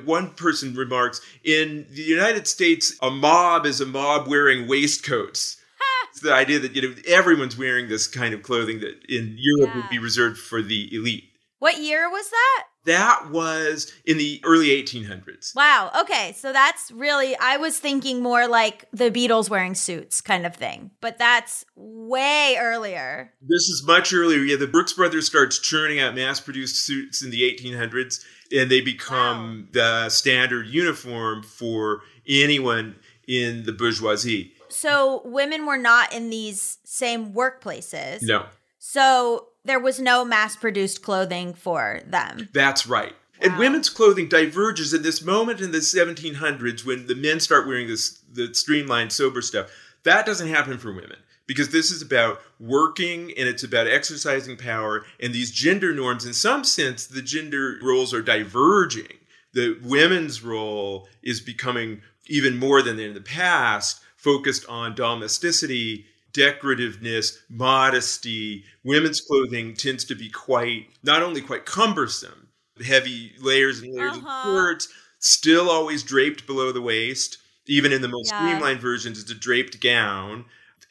[0.04, 5.56] One person remarks in the united states a mob is a mob wearing waistcoats.
[6.10, 9.76] It's the idea that you know everyone's wearing this kind of clothing that in europe
[9.76, 11.29] would be reserved for the elite
[11.60, 12.64] What year was that?
[12.86, 15.90] that was in the early 1800s Wow.
[16.00, 16.32] Okay.
[16.34, 20.90] So that's really, I was thinking more like the Beatles wearing suits kind of thing,
[21.02, 23.34] but that's way earlier.
[23.42, 27.42] this is much earlier yeah the brooks brothers starts churning out mass-produced suits in the
[27.42, 32.96] 1800s and they become the standard uniform for anyone
[33.28, 38.20] in the bourgeoisie So women were not in these same workplaces.
[38.22, 38.46] no
[38.78, 42.48] So there was no mass produced clothing for them.
[42.52, 43.14] That's right.
[43.40, 47.88] And women's clothing diverges in this moment in the 1700s when the men start wearing
[47.88, 49.70] this the streamlined sober stuff.
[50.04, 55.04] That doesn't happen for women because this is about working and it's about exercising power
[55.18, 59.18] and these gender norms in some sense the gender roles are diverging.
[59.52, 67.38] The women's role is becoming even more than in the past focused on domesticity decorativeness,
[67.48, 68.64] modesty.
[68.84, 72.48] Women's clothing tends to be quite, not only quite cumbersome,
[72.84, 74.28] heavy layers and layers Uh-huh.
[74.28, 74.88] of skirts,
[75.18, 77.38] still always draped below the waist.
[77.66, 78.38] Even in the most Yeah.
[78.38, 80.44] streamlined versions, it's a draped gown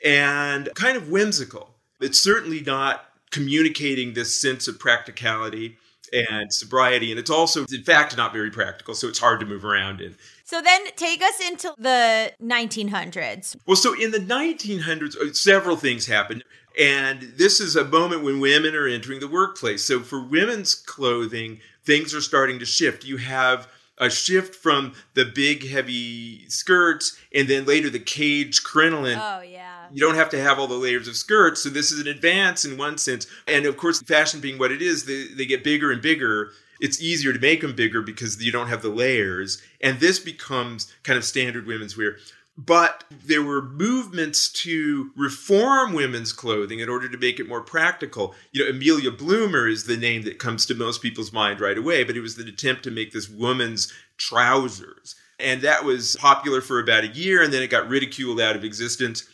[0.03, 1.75] and kind of whimsical.
[1.99, 5.77] It's certainly not communicating this sense of practicality
[6.13, 7.11] and sobriety.
[7.11, 10.15] And it's also, in fact, not very practical, so it's hard to move around in.
[10.43, 13.55] So then take us into the 1900s.
[13.65, 16.43] Well, so in the 1900s, uh, several things happened.
[16.77, 19.83] And this is a moment when women are entering the workplace.
[19.83, 23.03] So for women's clothing, things are starting to shift.
[23.03, 23.67] You have
[23.99, 29.19] a shift from the big, heavy skirts, and then later the cage crinoline.
[29.21, 29.58] Oh, yeah.
[29.91, 31.63] You don't have to have all the layers of skirts.
[31.63, 33.27] So this is an advance in one sense.
[33.47, 36.51] And of course, fashion being what it is, they, they get bigger and bigger.
[36.79, 39.61] it's easier to make them bigger because you don't have the layers.
[39.81, 42.17] And this becomes kind of standard women's wear.
[42.57, 48.35] But there were movements to reform women's clothing in order to make it more practical.
[48.51, 52.03] You know, Amelia Bloomer is the name that comes to most people's mind right away,
[52.03, 55.15] but it was an attempt to make this woman's trousers.
[55.39, 58.65] And that was popular for about a year, and then it got ridiculed out of
[58.65, 59.25] existence.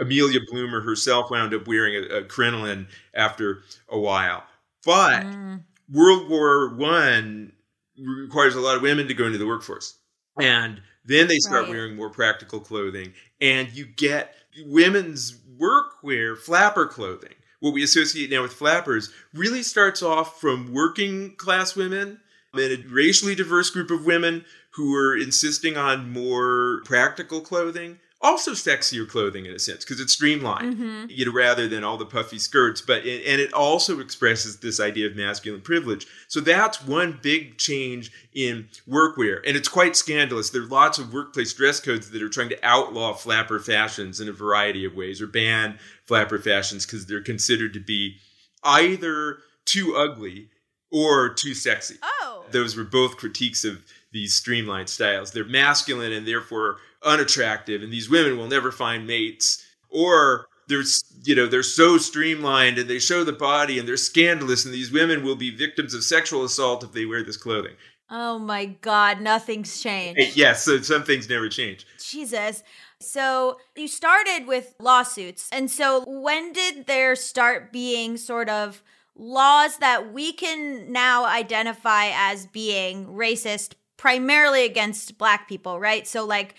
[0.00, 4.42] Amelia Bloomer herself wound up wearing a, a crinoline after a while.
[4.84, 5.62] But mm.
[5.92, 7.52] World War One
[7.98, 9.98] requires a lot of women to go into the workforce.
[10.40, 11.70] And then they start right.
[11.70, 14.34] wearing more practical clothing, and you get
[14.64, 17.34] women's workwear, flapper clothing.
[17.60, 22.20] What we associate now with flappers really starts off from working class women
[22.54, 28.52] and a racially diverse group of women who are insisting on more practical clothing also
[28.52, 31.06] sexier clothing in a sense because it's streamlined mm-hmm.
[31.08, 34.78] you know rather than all the puffy skirts but it, and it also expresses this
[34.78, 36.06] idea of masculine privilege.
[36.28, 40.50] So that's one big change in workwear and it's quite scandalous.
[40.50, 44.28] There are lots of workplace dress codes that are trying to outlaw flapper fashions in
[44.28, 48.16] a variety of ways or ban flapper fashions because they're considered to be
[48.64, 50.48] either too ugly
[50.92, 51.96] or too sexy.
[52.02, 52.44] Oh.
[52.50, 55.30] Those were both critiques of these streamlined styles.
[55.30, 59.64] They're masculine and therefore unattractive and these women will never find mates.
[59.88, 60.84] Or they're
[61.24, 64.90] you know they're so streamlined and they show the body and they're scandalous and these
[64.90, 67.74] women will be victims of sexual assault if they wear this clothing.
[68.08, 70.18] Oh my god nothing's changed.
[70.18, 71.86] Yes yeah, so some things never change.
[72.02, 72.62] Jesus.
[73.00, 78.82] So you started with lawsuits and so when did there start being sort of
[79.16, 86.06] laws that we can now identify as being racist primarily against black people right?
[86.06, 86.54] So like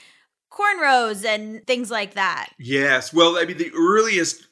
[0.51, 2.49] cornrows and things like that.
[2.59, 3.13] Yes.
[3.13, 4.45] Well, I mean, the earliest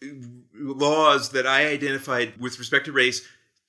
[0.54, 3.22] laws that I identified with respect to race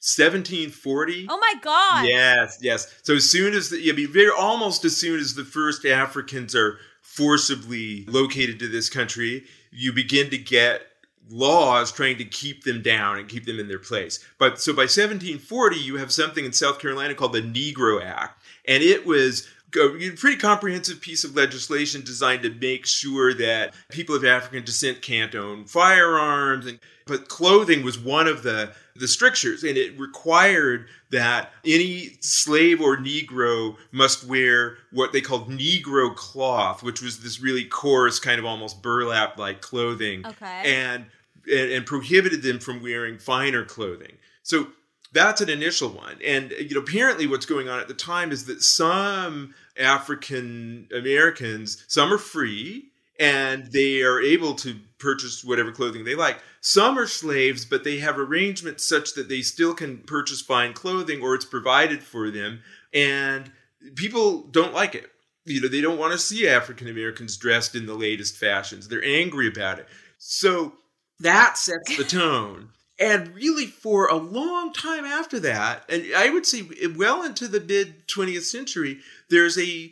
[0.03, 1.27] 1740.
[1.29, 2.07] Oh my God!
[2.07, 3.01] Yes, yes.
[3.03, 6.55] So as soon as the, I mean, very almost as soon as the first Africans
[6.55, 10.83] are forcibly located to this country, you begin to get
[11.29, 14.25] laws trying to keep them down and keep them in their place.
[14.39, 18.83] But so by 1740, you have something in South Carolina called the Negro Act, and
[18.83, 19.47] it was
[19.77, 25.03] a pretty comprehensive piece of legislation designed to make sure that people of African descent
[25.03, 30.87] can't own firearms and but clothing was one of the the strictures and it required
[31.11, 37.41] that any slave or negro must wear what they called negro cloth which was this
[37.41, 40.63] really coarse kind of almost burlap like clothing okay.
[40.65, 41.07] and,
[41.51, 44.67] and and prohibited them from wearing finer clothing so
[45.13, 46.19] that's an initial one.
[46.25, 50.89] And uh, you know, apparently what's going on at the time is that some African
[50.95, 56.39] Americans, some are free and they are able to purchase whatever clothing they like.
[56.63, 61.21] Some are slaves, but they have arrangements such that they still can purchase fine clothing
[61.21, 62.63] or it's provided for them.
[62.95, 63.53] And
[63.95, 65.11] people don't like it.
[65.45, 68.89] You know, they don't want to see African Americans dressed in the latest fashions.
[68.89, 69.89] They're angry about it.
[70.19, 70.75] So
[71.21, 72.71] that sets the tone.
[73.01, 77.61] And really, for a long time after that, and I would say well into the
[77.61, 79.91] mid 20th century, there's a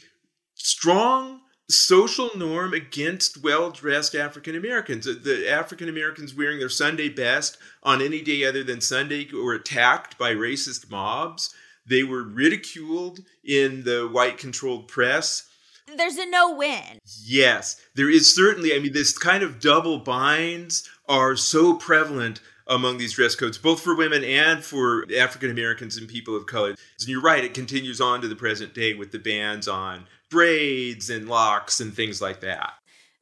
[0.54, 1.40] strong
[1.70, 5.06] social norm against well dressed African Americans.
[5.06, 10.18] The African Americans wearing their Sunday best on any day other than Sunday were attacked
[10.18, 11.54] by racist mobs.
[11.86, 15.48] They were ridiculed in the white controlled press.
[15.96, 16.98] There's a no win.
[17.24, 18.74] Yes, there is certainly.
[18.74, 23.80] I mean, this kind of double binds are so prevalent among these dress codes, both
[23.80, 26.70] for women and for African Americans and people of color.
[26.70, 31.10] And you're right, it continues on to the present day with the bans on braids
[31.10, 32.74] and locks and things like that.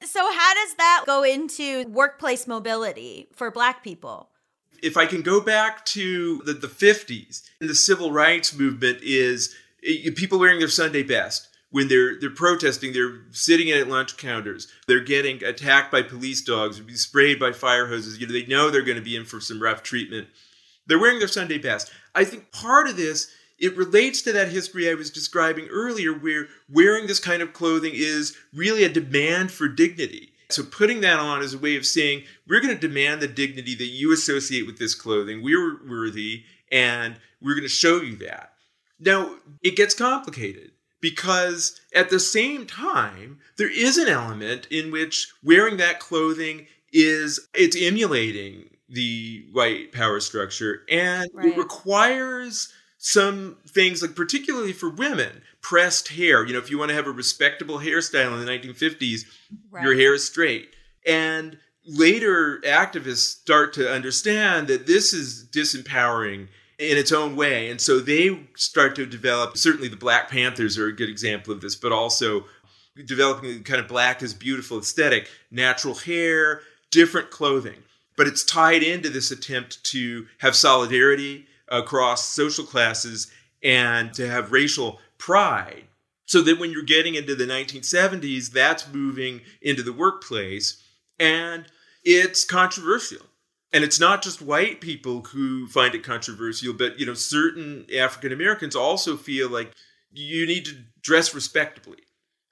[0.02, 4.28] So, how does that go into workplace mobility for Black people?
[4.82, 9.54] If I can go back to the, the 50s, the civil rights movement is
[10.14, 15.00] people wearing their Sunday best when they're they're protesting, they're sitting at lunch counters, they're
[15.04, 18.18] getting attacked by police dogs, sprayed by fire hoses.
[18.18, 20.28] You know, they know they're going to be in for some rough treatment.
[20.86, 21.90] They're wearing their Sunday best.
[22.14, 26.48] I think part of this it relates to that history I was describing earlier, where
[26.68, 30.32] wearing this kind of clothing is really a demand for dignity.
[30.50, 33.74] So putting that on is a way of saying, we're going to demand the dignity
[33.74, 35.42] that you associate with this clothing.
[35.42, 38.52] We're worthy, and we're going to show you that.
[39.00, 40.72] Now, it gets complicated
[41.06, 47.46] because at the same time there is an element in which wearing that clothing is
[47.54, 51.46] it's emulating the white power structure and right.
[51.46, 56.88] it requires some things like particularly for women pressed hair you know if you want
[56.88, 59.26] to have a respectable hairstyle in the 1950s
[59.70, 59.84] right.
[59.84, 60.70] your hair is straight
[61.06, 66.48] and later activists start to understand that this is disempowering
[66.78, 67.70] in its own way.
[67.70, 71.60] And so they start to develop, certainly the Black Panthers are a good example of
[71.60, 72.44] this, but also
[73.04, 77.82] developing kind of black is beautiful aesthetic, natural hair, different clothing.
[78.16, 83.30] But it's tied into this attempt to have solidarity across social classes
[83.62, 85.84] and to have racial pride.
[86.24, 90.82] So that when you're getting into the 1970s, that's moving into the workplace
[91.20, 91.66] and
[92.04, 93.24] it's controversial.
[93.76, 98.32] And it's not just white people who find it controversial, but you know, certain African
[98.32, 99.70] Americans also feel like
[100.10, 101.98] you need to dress respectably.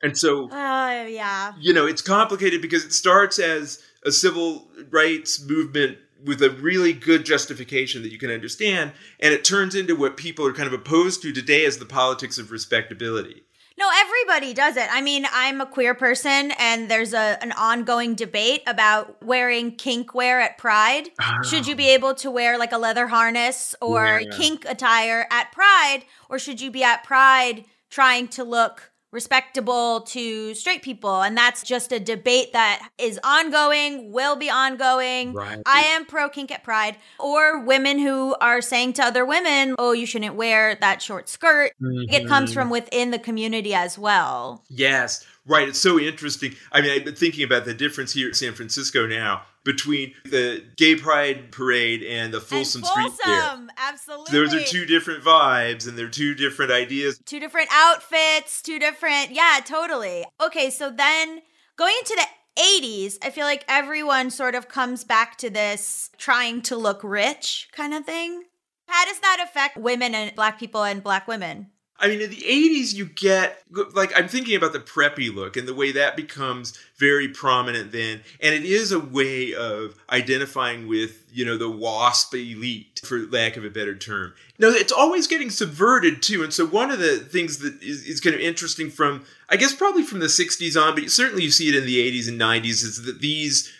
[0.02, 1.54] And so, uh, yeah.
[1.58, 6.92] you know, it's complicated because it starts as a civil rights movement with a really
[6.92, 10.74] good justification that you can understand, and it turns into what people are kind of
[10.74, 13.44] opposed to today as the politics of respectability.
[13.76, 14.86] No, everybody does it.
[14.90, 20.14] I mean, I'm a queer person, and there's a an ongoing debate about wearing kink
[20.14, 21.08] wear at Pride.
[21.20, 21.42] Ah.
[21.42, 24.36] Should you be able to wear like a leather harness or Yeah.
[24.36, 30.54] kink attire at Pride, or should you be at Pride trying to look respectable to
[30.54, 31.22] straight people?
[31.22, 35.32] And that's just a debate that is ongoing, will be ongoing.
[35.32, 35.62] Right.
[35.64, 39.92] I am pro kink at Pride, or women who are saying to other women, "Oh,
[39.92, 42.60] you shouldn't wear that short skirt." It comes Mm-hmm.
[42.60, 44.64] from within the community as well.
[44.68, 45.68] Yes, right.
[45.68, 46.54] It's so interesting.
[46.72, 50.62] I mean, I've been thinking about the difference here in San Francisco now between the
[50.76, 53.40] Gay Pride Parade and the Folsom and Street Fair.
[53.40, 54.38] Folsom, absolutely.
[54.38, 57.18] Those are two different vibes and they're two different ideas.
[57.24, 60.24] two different outfits, two different, yeah, totally.
[60.40, 61.40] Okay, so then
[61.76, 66.62] going into the 80s, I feel like everyone sort of comes back to this trying
[66.62, 68.44] to look rich kind of thing.
[68.86, 71.70] How does that affect women and black people and black women?
[72.04, 73.62] I mean, in the 80s, you get,
[73.94, 78.20] like, I'm thinking about the preppy look and the way that becomes very prominent then.
[78.42, 83.56] And it is a way of identifying with, you know, the WASP elite, for lack
[83.56, 84.34] of a better term.
[84.58, 86.44] No, it's always getting subverted, too.
[86.44, 89.74] And so, one of the things that is, is kind of interesting from, I guess,
[89.74, 92.84] probably from the 60s on, but certainly you see it in the 80s and 90s,
[92.84, 93.72] is that these,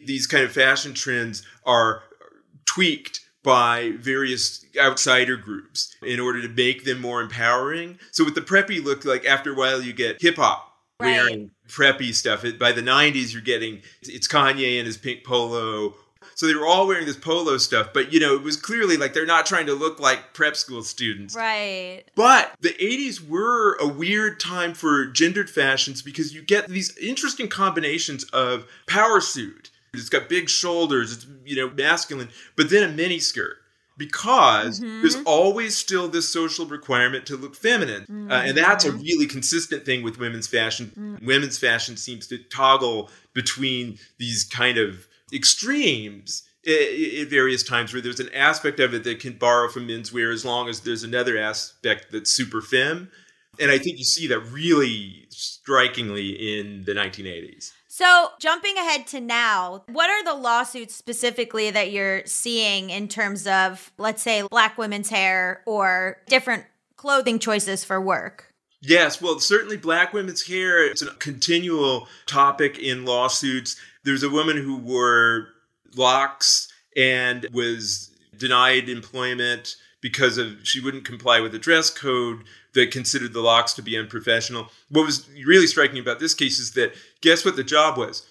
[0.00, 2.02] these kind of fashion trends are
[2.64, 7.98] tweaked by various outsider groups in order to make them more empowering.
[8.10, 10.66] So with the preppy look, like after a while you get hip hop
[11.00, 11.12] Right.
[11.12, 12.44] wearing preppy stuff.
[12.44, 15.94] It, by the 90s you're getting it's Kanye and his pink polo.
[16.34, 19.12] So they were all wearing this polo stuff, but you know, it was clearly like
[19.12, 21.36] they're not trying to look like prep school students.
[21.36, 22.04] Right.
[22.16, 27.48] But the 80s were a weird time for gendered fashions because you get these interesting
[27.48, 29.70] combinations of power suit.
[29.94, 33.56] It's got big shoulders, it's you know masculine, but then a mini skirt.
[33.96, 35.00] Because mm-hmm.
[35.00, 38.28] there's always still this social requirement to look feminine.
[38.30, 39.02] Uh, and that's a mm-hmm.
[39.02, 40.92] really consistent thing with women's fashion.
[40.96, 41.26] Mm.
[41.26, 48.20] Women's fashion seems to toggle between these kind of extremes at various times where there's
[48.20, 52.12] an aspect of it that can borrow from menswear as long as there's another aspect
[52.12, 53.10] that's super femme.
[53.60, 57.72] And I think you see that really strikingly in the 1980s.
[57.98, 63.44] So, jumping ahead to now, what are the lawsuits specifically that you're seeing in terms
[63.48, 68.54] of, let's say, black women's hair or different clothing choices for work?
[68.80, 73.74] Yes, well, certainly black women's hair, it's a continual topic in lawsuits.
[74.04, 75.48] There's a woman who wore
[75.96, 82.44] locks and was denied employment because of she wouldn't comply with the dress code
[82.74, 84.68] that considered the locks to be unprofessional.
[84.90, 88.26] What was really striking about this case is that guess what the job was?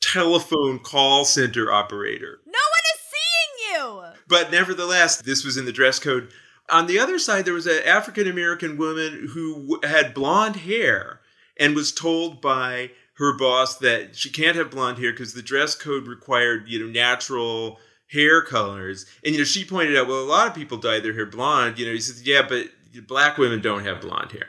[0.00, 2.40] Telephone call center operator.
[2.46, 4.02] No one is seeing you.
[4.28, 6.30] But nevertheless, this was in the dress code.
[6.70, 11.20] On the other side, there was an African American woman who had blonde hair
[11.58, 15.74] and was told by her boss that she can't have blonde hair because the dress
[15.74, 17.78] code required, you know, natural
[18.10, 19.06] hair colors.
[19.24, 21.78] And you know, she pointed out, well, a lot of people dye their hair blonde.
[21.78, 22.66] You know, he says, yeah, but
[23.06, 24.46] black women don't have blonde hair.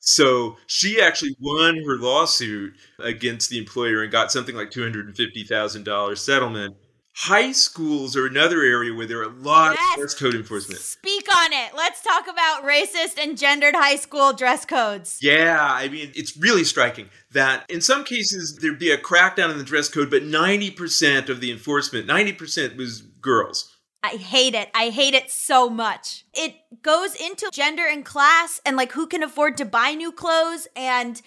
[0.00, 5.06] So she actually won her lawsuit against the employer and got something like two hundred
[5.06, 6.76] and fifty thousand dollars settlement.
[7.18, 9.94] High schools are another area where there are a lot Yes.
[9.94, 10.80] of dress code enforcement.
[10.82, 11.70] Speak on it.
[11.74, 15.18] Let's talk about racist and gendered high school dress codes.
[15.22, 19.56] Yeah, I mean, it's really striking that in some cases there'd be a crackdown on
[19.56, 23.75] the dress code, but 90% of the enforcement, 90% was girls.
[24.02, 24.68] I hate it.
[24.74, 26.24] I hate it so much.
[26.32, 30.68] It goes into gender and class and like who can afford to buy new clothes
[30.76, 31.20] and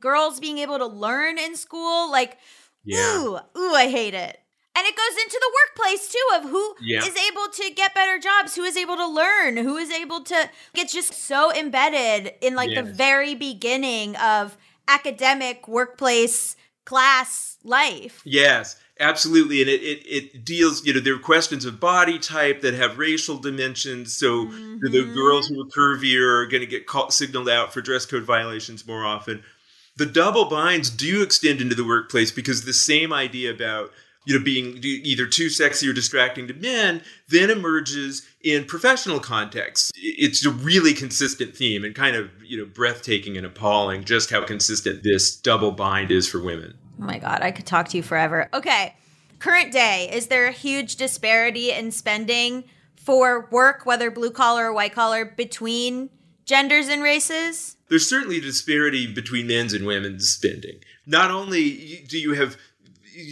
[0.00, 2.10] girls being able to learn in school.
[2.10, 2.38] Like,
[2.84, 3.18] Yeah.
[3.18, 4.38] ooh, ooh, I hate it.
[4.74, 7.28] And it goes into the workplace too of who is Yeah.
[7.30, 10.92] able to get better jobs, who is able to learn, who is able to it's
[10.92, 18.20] just so embedded in like the very beginning of academic workplace class life.
[18.24, 19.60] Yes, absolutely.
[19.60, 22.98] And it, it, it deals, you know, there are questions of body type that have
[22.98, 24.16] racial dimensions.
[24.16, 24.92] So Mm-hmm.
[24.92, 28.24] the girls who are curvier are going to get called, signaled out for dress code
[28.24, 29.42] violations more often.
[29.96, 33.90] The double binds do extend into the workplace because the same idea about
[34.26, 39.90] you know being either too sexy or distracting to men then emerges in professional contexts.
[39.96, 44.44] It's a really consistent theme and kind of you know breathtaking and appalling just how
[44.44, 46.74] consistent this double bind is for women.
[47.00, 48.48] Oh my God, I could talk to you forever.
[48.54, 48.94] Okay.
[49.38, 52.64] Current day, is there a huge disparity in spending
[52.96, 56.08] for work, whether blue collar or white collar, between
[56.46, 57.76] genders and races?
[57.88, 60.80] There's certainly a disparity between men's and women's spending.
[61.06, 62.56] Not only do you have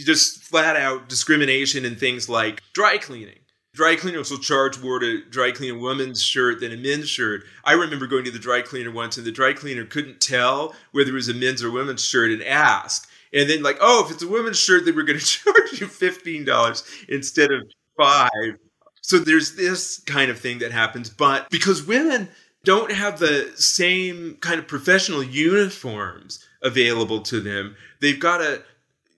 [0.05, 3.39] just flat out discrimination in things like dry cleaning.
[3.73, 7.43] Dry cleaners will charge more to dry clean a woman's shirt than a men's shirt.
[7.65, 11.09] I remember going to the dry cleaner once and the dry cleaner couldn't tell whether
[11.09, 13.07] it was a men's or women's shirt and asked.
[13.35, 15.87] And then like, oh, if it's a women's shirt, then we're going to charge you
[15.87, 17.61] $15 instead of
[17.97, 18.57] five.
[19.01, 21.09] So there's this kind of thing that happens.
[21.09, 22.29] But because women
[22.63, 28.63] don't have the same kind of professional uniforms available to them, they've got to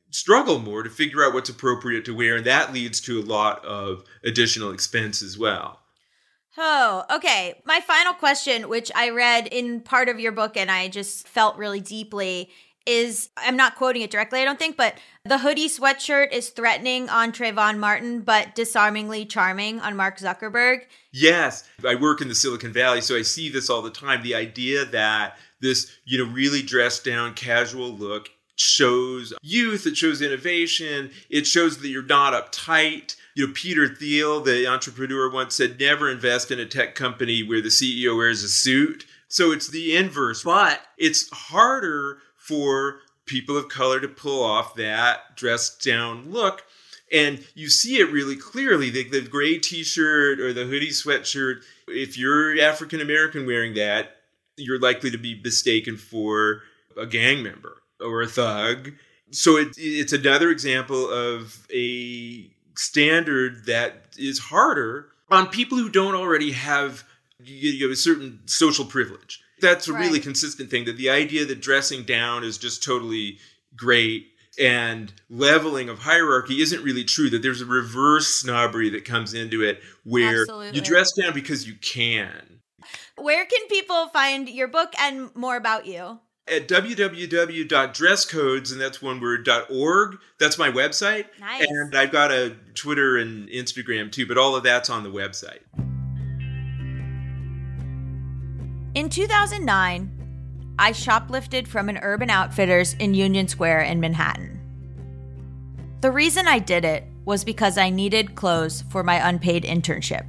[0.09, 2.37] struggle more to figure out what's appropriate to wear.
[2.37, 5.79] And that leads to a lot of additional expense as well.
[6.57, 7.61] Oh, okay.
[7.65, 11.55] My final question, which I read in part of your book and I just felt
[11.55, 12.49] really deeply,
[12.87, 17.09] is I'm not quoting it directly, I don't think, but the hoodie sweatshirt is threatening
[17.09, 20.85] on Trayvon Martin, but disarmingly charming on Mark Zuckerberg.
[21.11, 24.23] Yes, I work in the Silicon Valley, so I see this all the time.
[24.23, 30.21] The idea that this, you know, really dressed down, casual look shows youth, it shows
[30.21, 33.15] innovation, it shows that you're not uptight.
[33.35, 37.61] You know, Peter Thiel, the entrepreneur, once said, never invest in a tech company where
[37.61, 39.05] the CEO wears a suit.
[39.27, 45.35] So it's the inverse, but it's harder for people of color to pull off that
[45.35, 46.63] dressed down look.
[47.11, 48.89] And you see it really clearly.
[48.89, 54.17] The, the gray t shirt or the hoodie sweatshirt, if you're African American wearing that,
[54.57, 56.63] you're likely to be mistaken for
[56.97, 58.93] a gang member or a thug.
[59.31, 66.15] So it, it's another example of a standard that is harder on people who don't
[66.15, 67.03] already have
[67.43, 69.41] you know, a certain social privilege.
[69.61, 73.39] That's a really consistent thing that the idea that dressing down is just totally
[73.75, 74.27] great
[74.59, 79.63] and leveling of hierarchy isn't really true that there's a reverse snobbery that comes into
[79.63, 80.79] it where Absolutely.
[80.79, 82.59] you dress down because you can
[83.17, 86.19] Where can people find your book and more about you?
[86.49, 91.65] at www.dresscodes and that's one word .org that's my website Nice.
[91.67, 95.59] and i've got a twitter and instagram too but all of that's on the website
[98.97, 104.59] In 2009, I shoplifted from an Urban Outfitters in Union Square in Manhattan.
[106.01, 110.25] The reason I did it was because I needed clothes for my unpaid internship.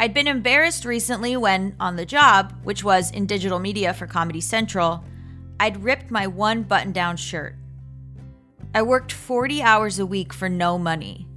[0.00, 4.40] I'd been embarrassed recently when, on the job, which was in digital media for Comedy
[4.40, 5.04] Central,
[5.60, 7.54] I'd ripped my one button down shirt.
[8.74, 11.27] I worked 40 hours a week for no money.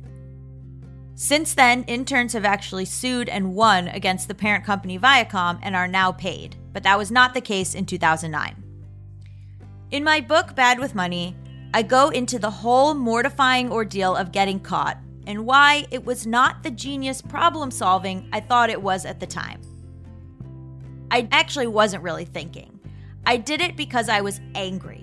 [1.16, 5.88] Since then, interns have actually sued and won against the parent company Viacom and are
[5.88, 8.64] now paid, but that was not the case in 2009.
[9.92, 11.36] In my book, Bad with Money,
[11.74, 14.98] I go into the whole mortifying ordeal of getting caught
[15.28, 19.28] and why it was not the genius problem solving I thought it was at the
[19.28, 19.62] time.
[21.12, 22.80] I actually wasn't really thinking.
[23.26, 25.01] I did it because I was angry.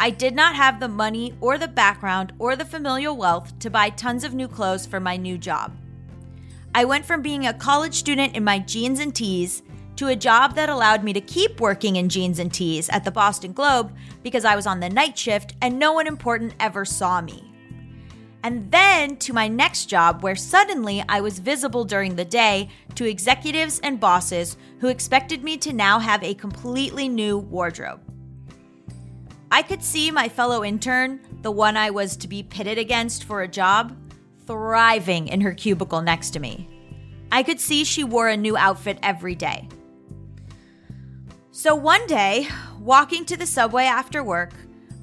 [0.00, 3.90] I did not have the money or the background or the familial wealth to buy
[3.90, 5.76] tons of new clothes for my new job.
[6.72, 9.62] I went from being a college student in my jeans and tees
[9.96, 13.10] to a job that allowed me to keep working in jeans and tees at the
[13.10, 13.92] Boston Globe
[14.22, 17.42] because I was on the night shift and no one important ever saw me.
[18.44, 23.04] And then to my next job, where suddenly I was visible during the day to
[23.04, 28.07] executives and bosses who expected me to now have a completely new wardrobe.
[29.50, 33.42] I could see my fellow intern, the one I was to be pitted against for
[33.42, 33.96] a job,
[34.46, 36.68] thriving in her cubicle next to me.
[37.32, 39.68] I could see she wore a new outfit every day.
[41.50, 44.52] So one day, walking to the subway after work,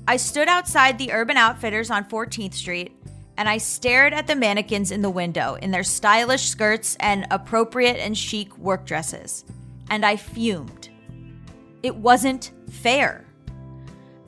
[0.08, 2.96] I stood outside the Urban Outfitters on 14th Street
[3.38, 7.98] and I stared at the mannequins in the window in their stylish skirts and appropriate
[7.98, 9.44] and chic work dresses.
[9.90, 10.90] And I fumed.
[11.84, 13.26] It wasn't fair.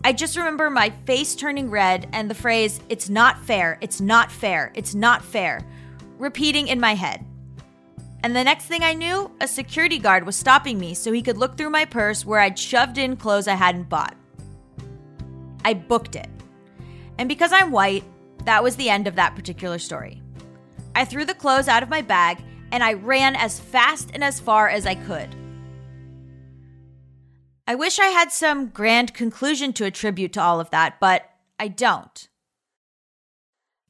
[0.04, 4.32] I just remember my face turning red and the phrase, it's not fair, it's not
[4.32, 5.66] fair, it's not fair,
[6.18, 7.26] repeating in my head.
[8.24, 11.38] And the next thing I knew, a security guard was stopping me so he could
[11.38, 14.16] look through my purse where I'd shoved in clothes I hadn't bought.
[15.64, 16.30] I booked it.
[17.18, 18.04] And because I'm white,
[18.45, 20.22] that was the end of that particular story.
[20.95, 22.41] I threw the clothes out of my bag
[22.72, 25.36] and I ran as fast and as far as I could.
[27.70, 31.68] I wish I had some grand conclusion to attribute to all of that, but I
[31.68, 32.30] don't.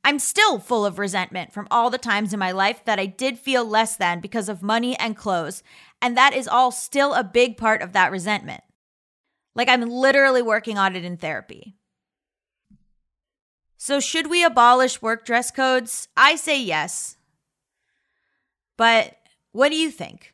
[0.03, 3.37] I'm still full of resentment from all the times in my life that I did
[3.37, 5.61] feel less than because of money and clothes,
[6.01, 8.63] and that is all still a big part of that resentment.
[9.53, 11.75] Like I'm literally working on it in therapy.
[13.75, 16.07] So, should we abolish work dress codes?
[16.17, 17.17] I say yes.
[18.75, 19.17] But
[19.51, 20.33] what do you think?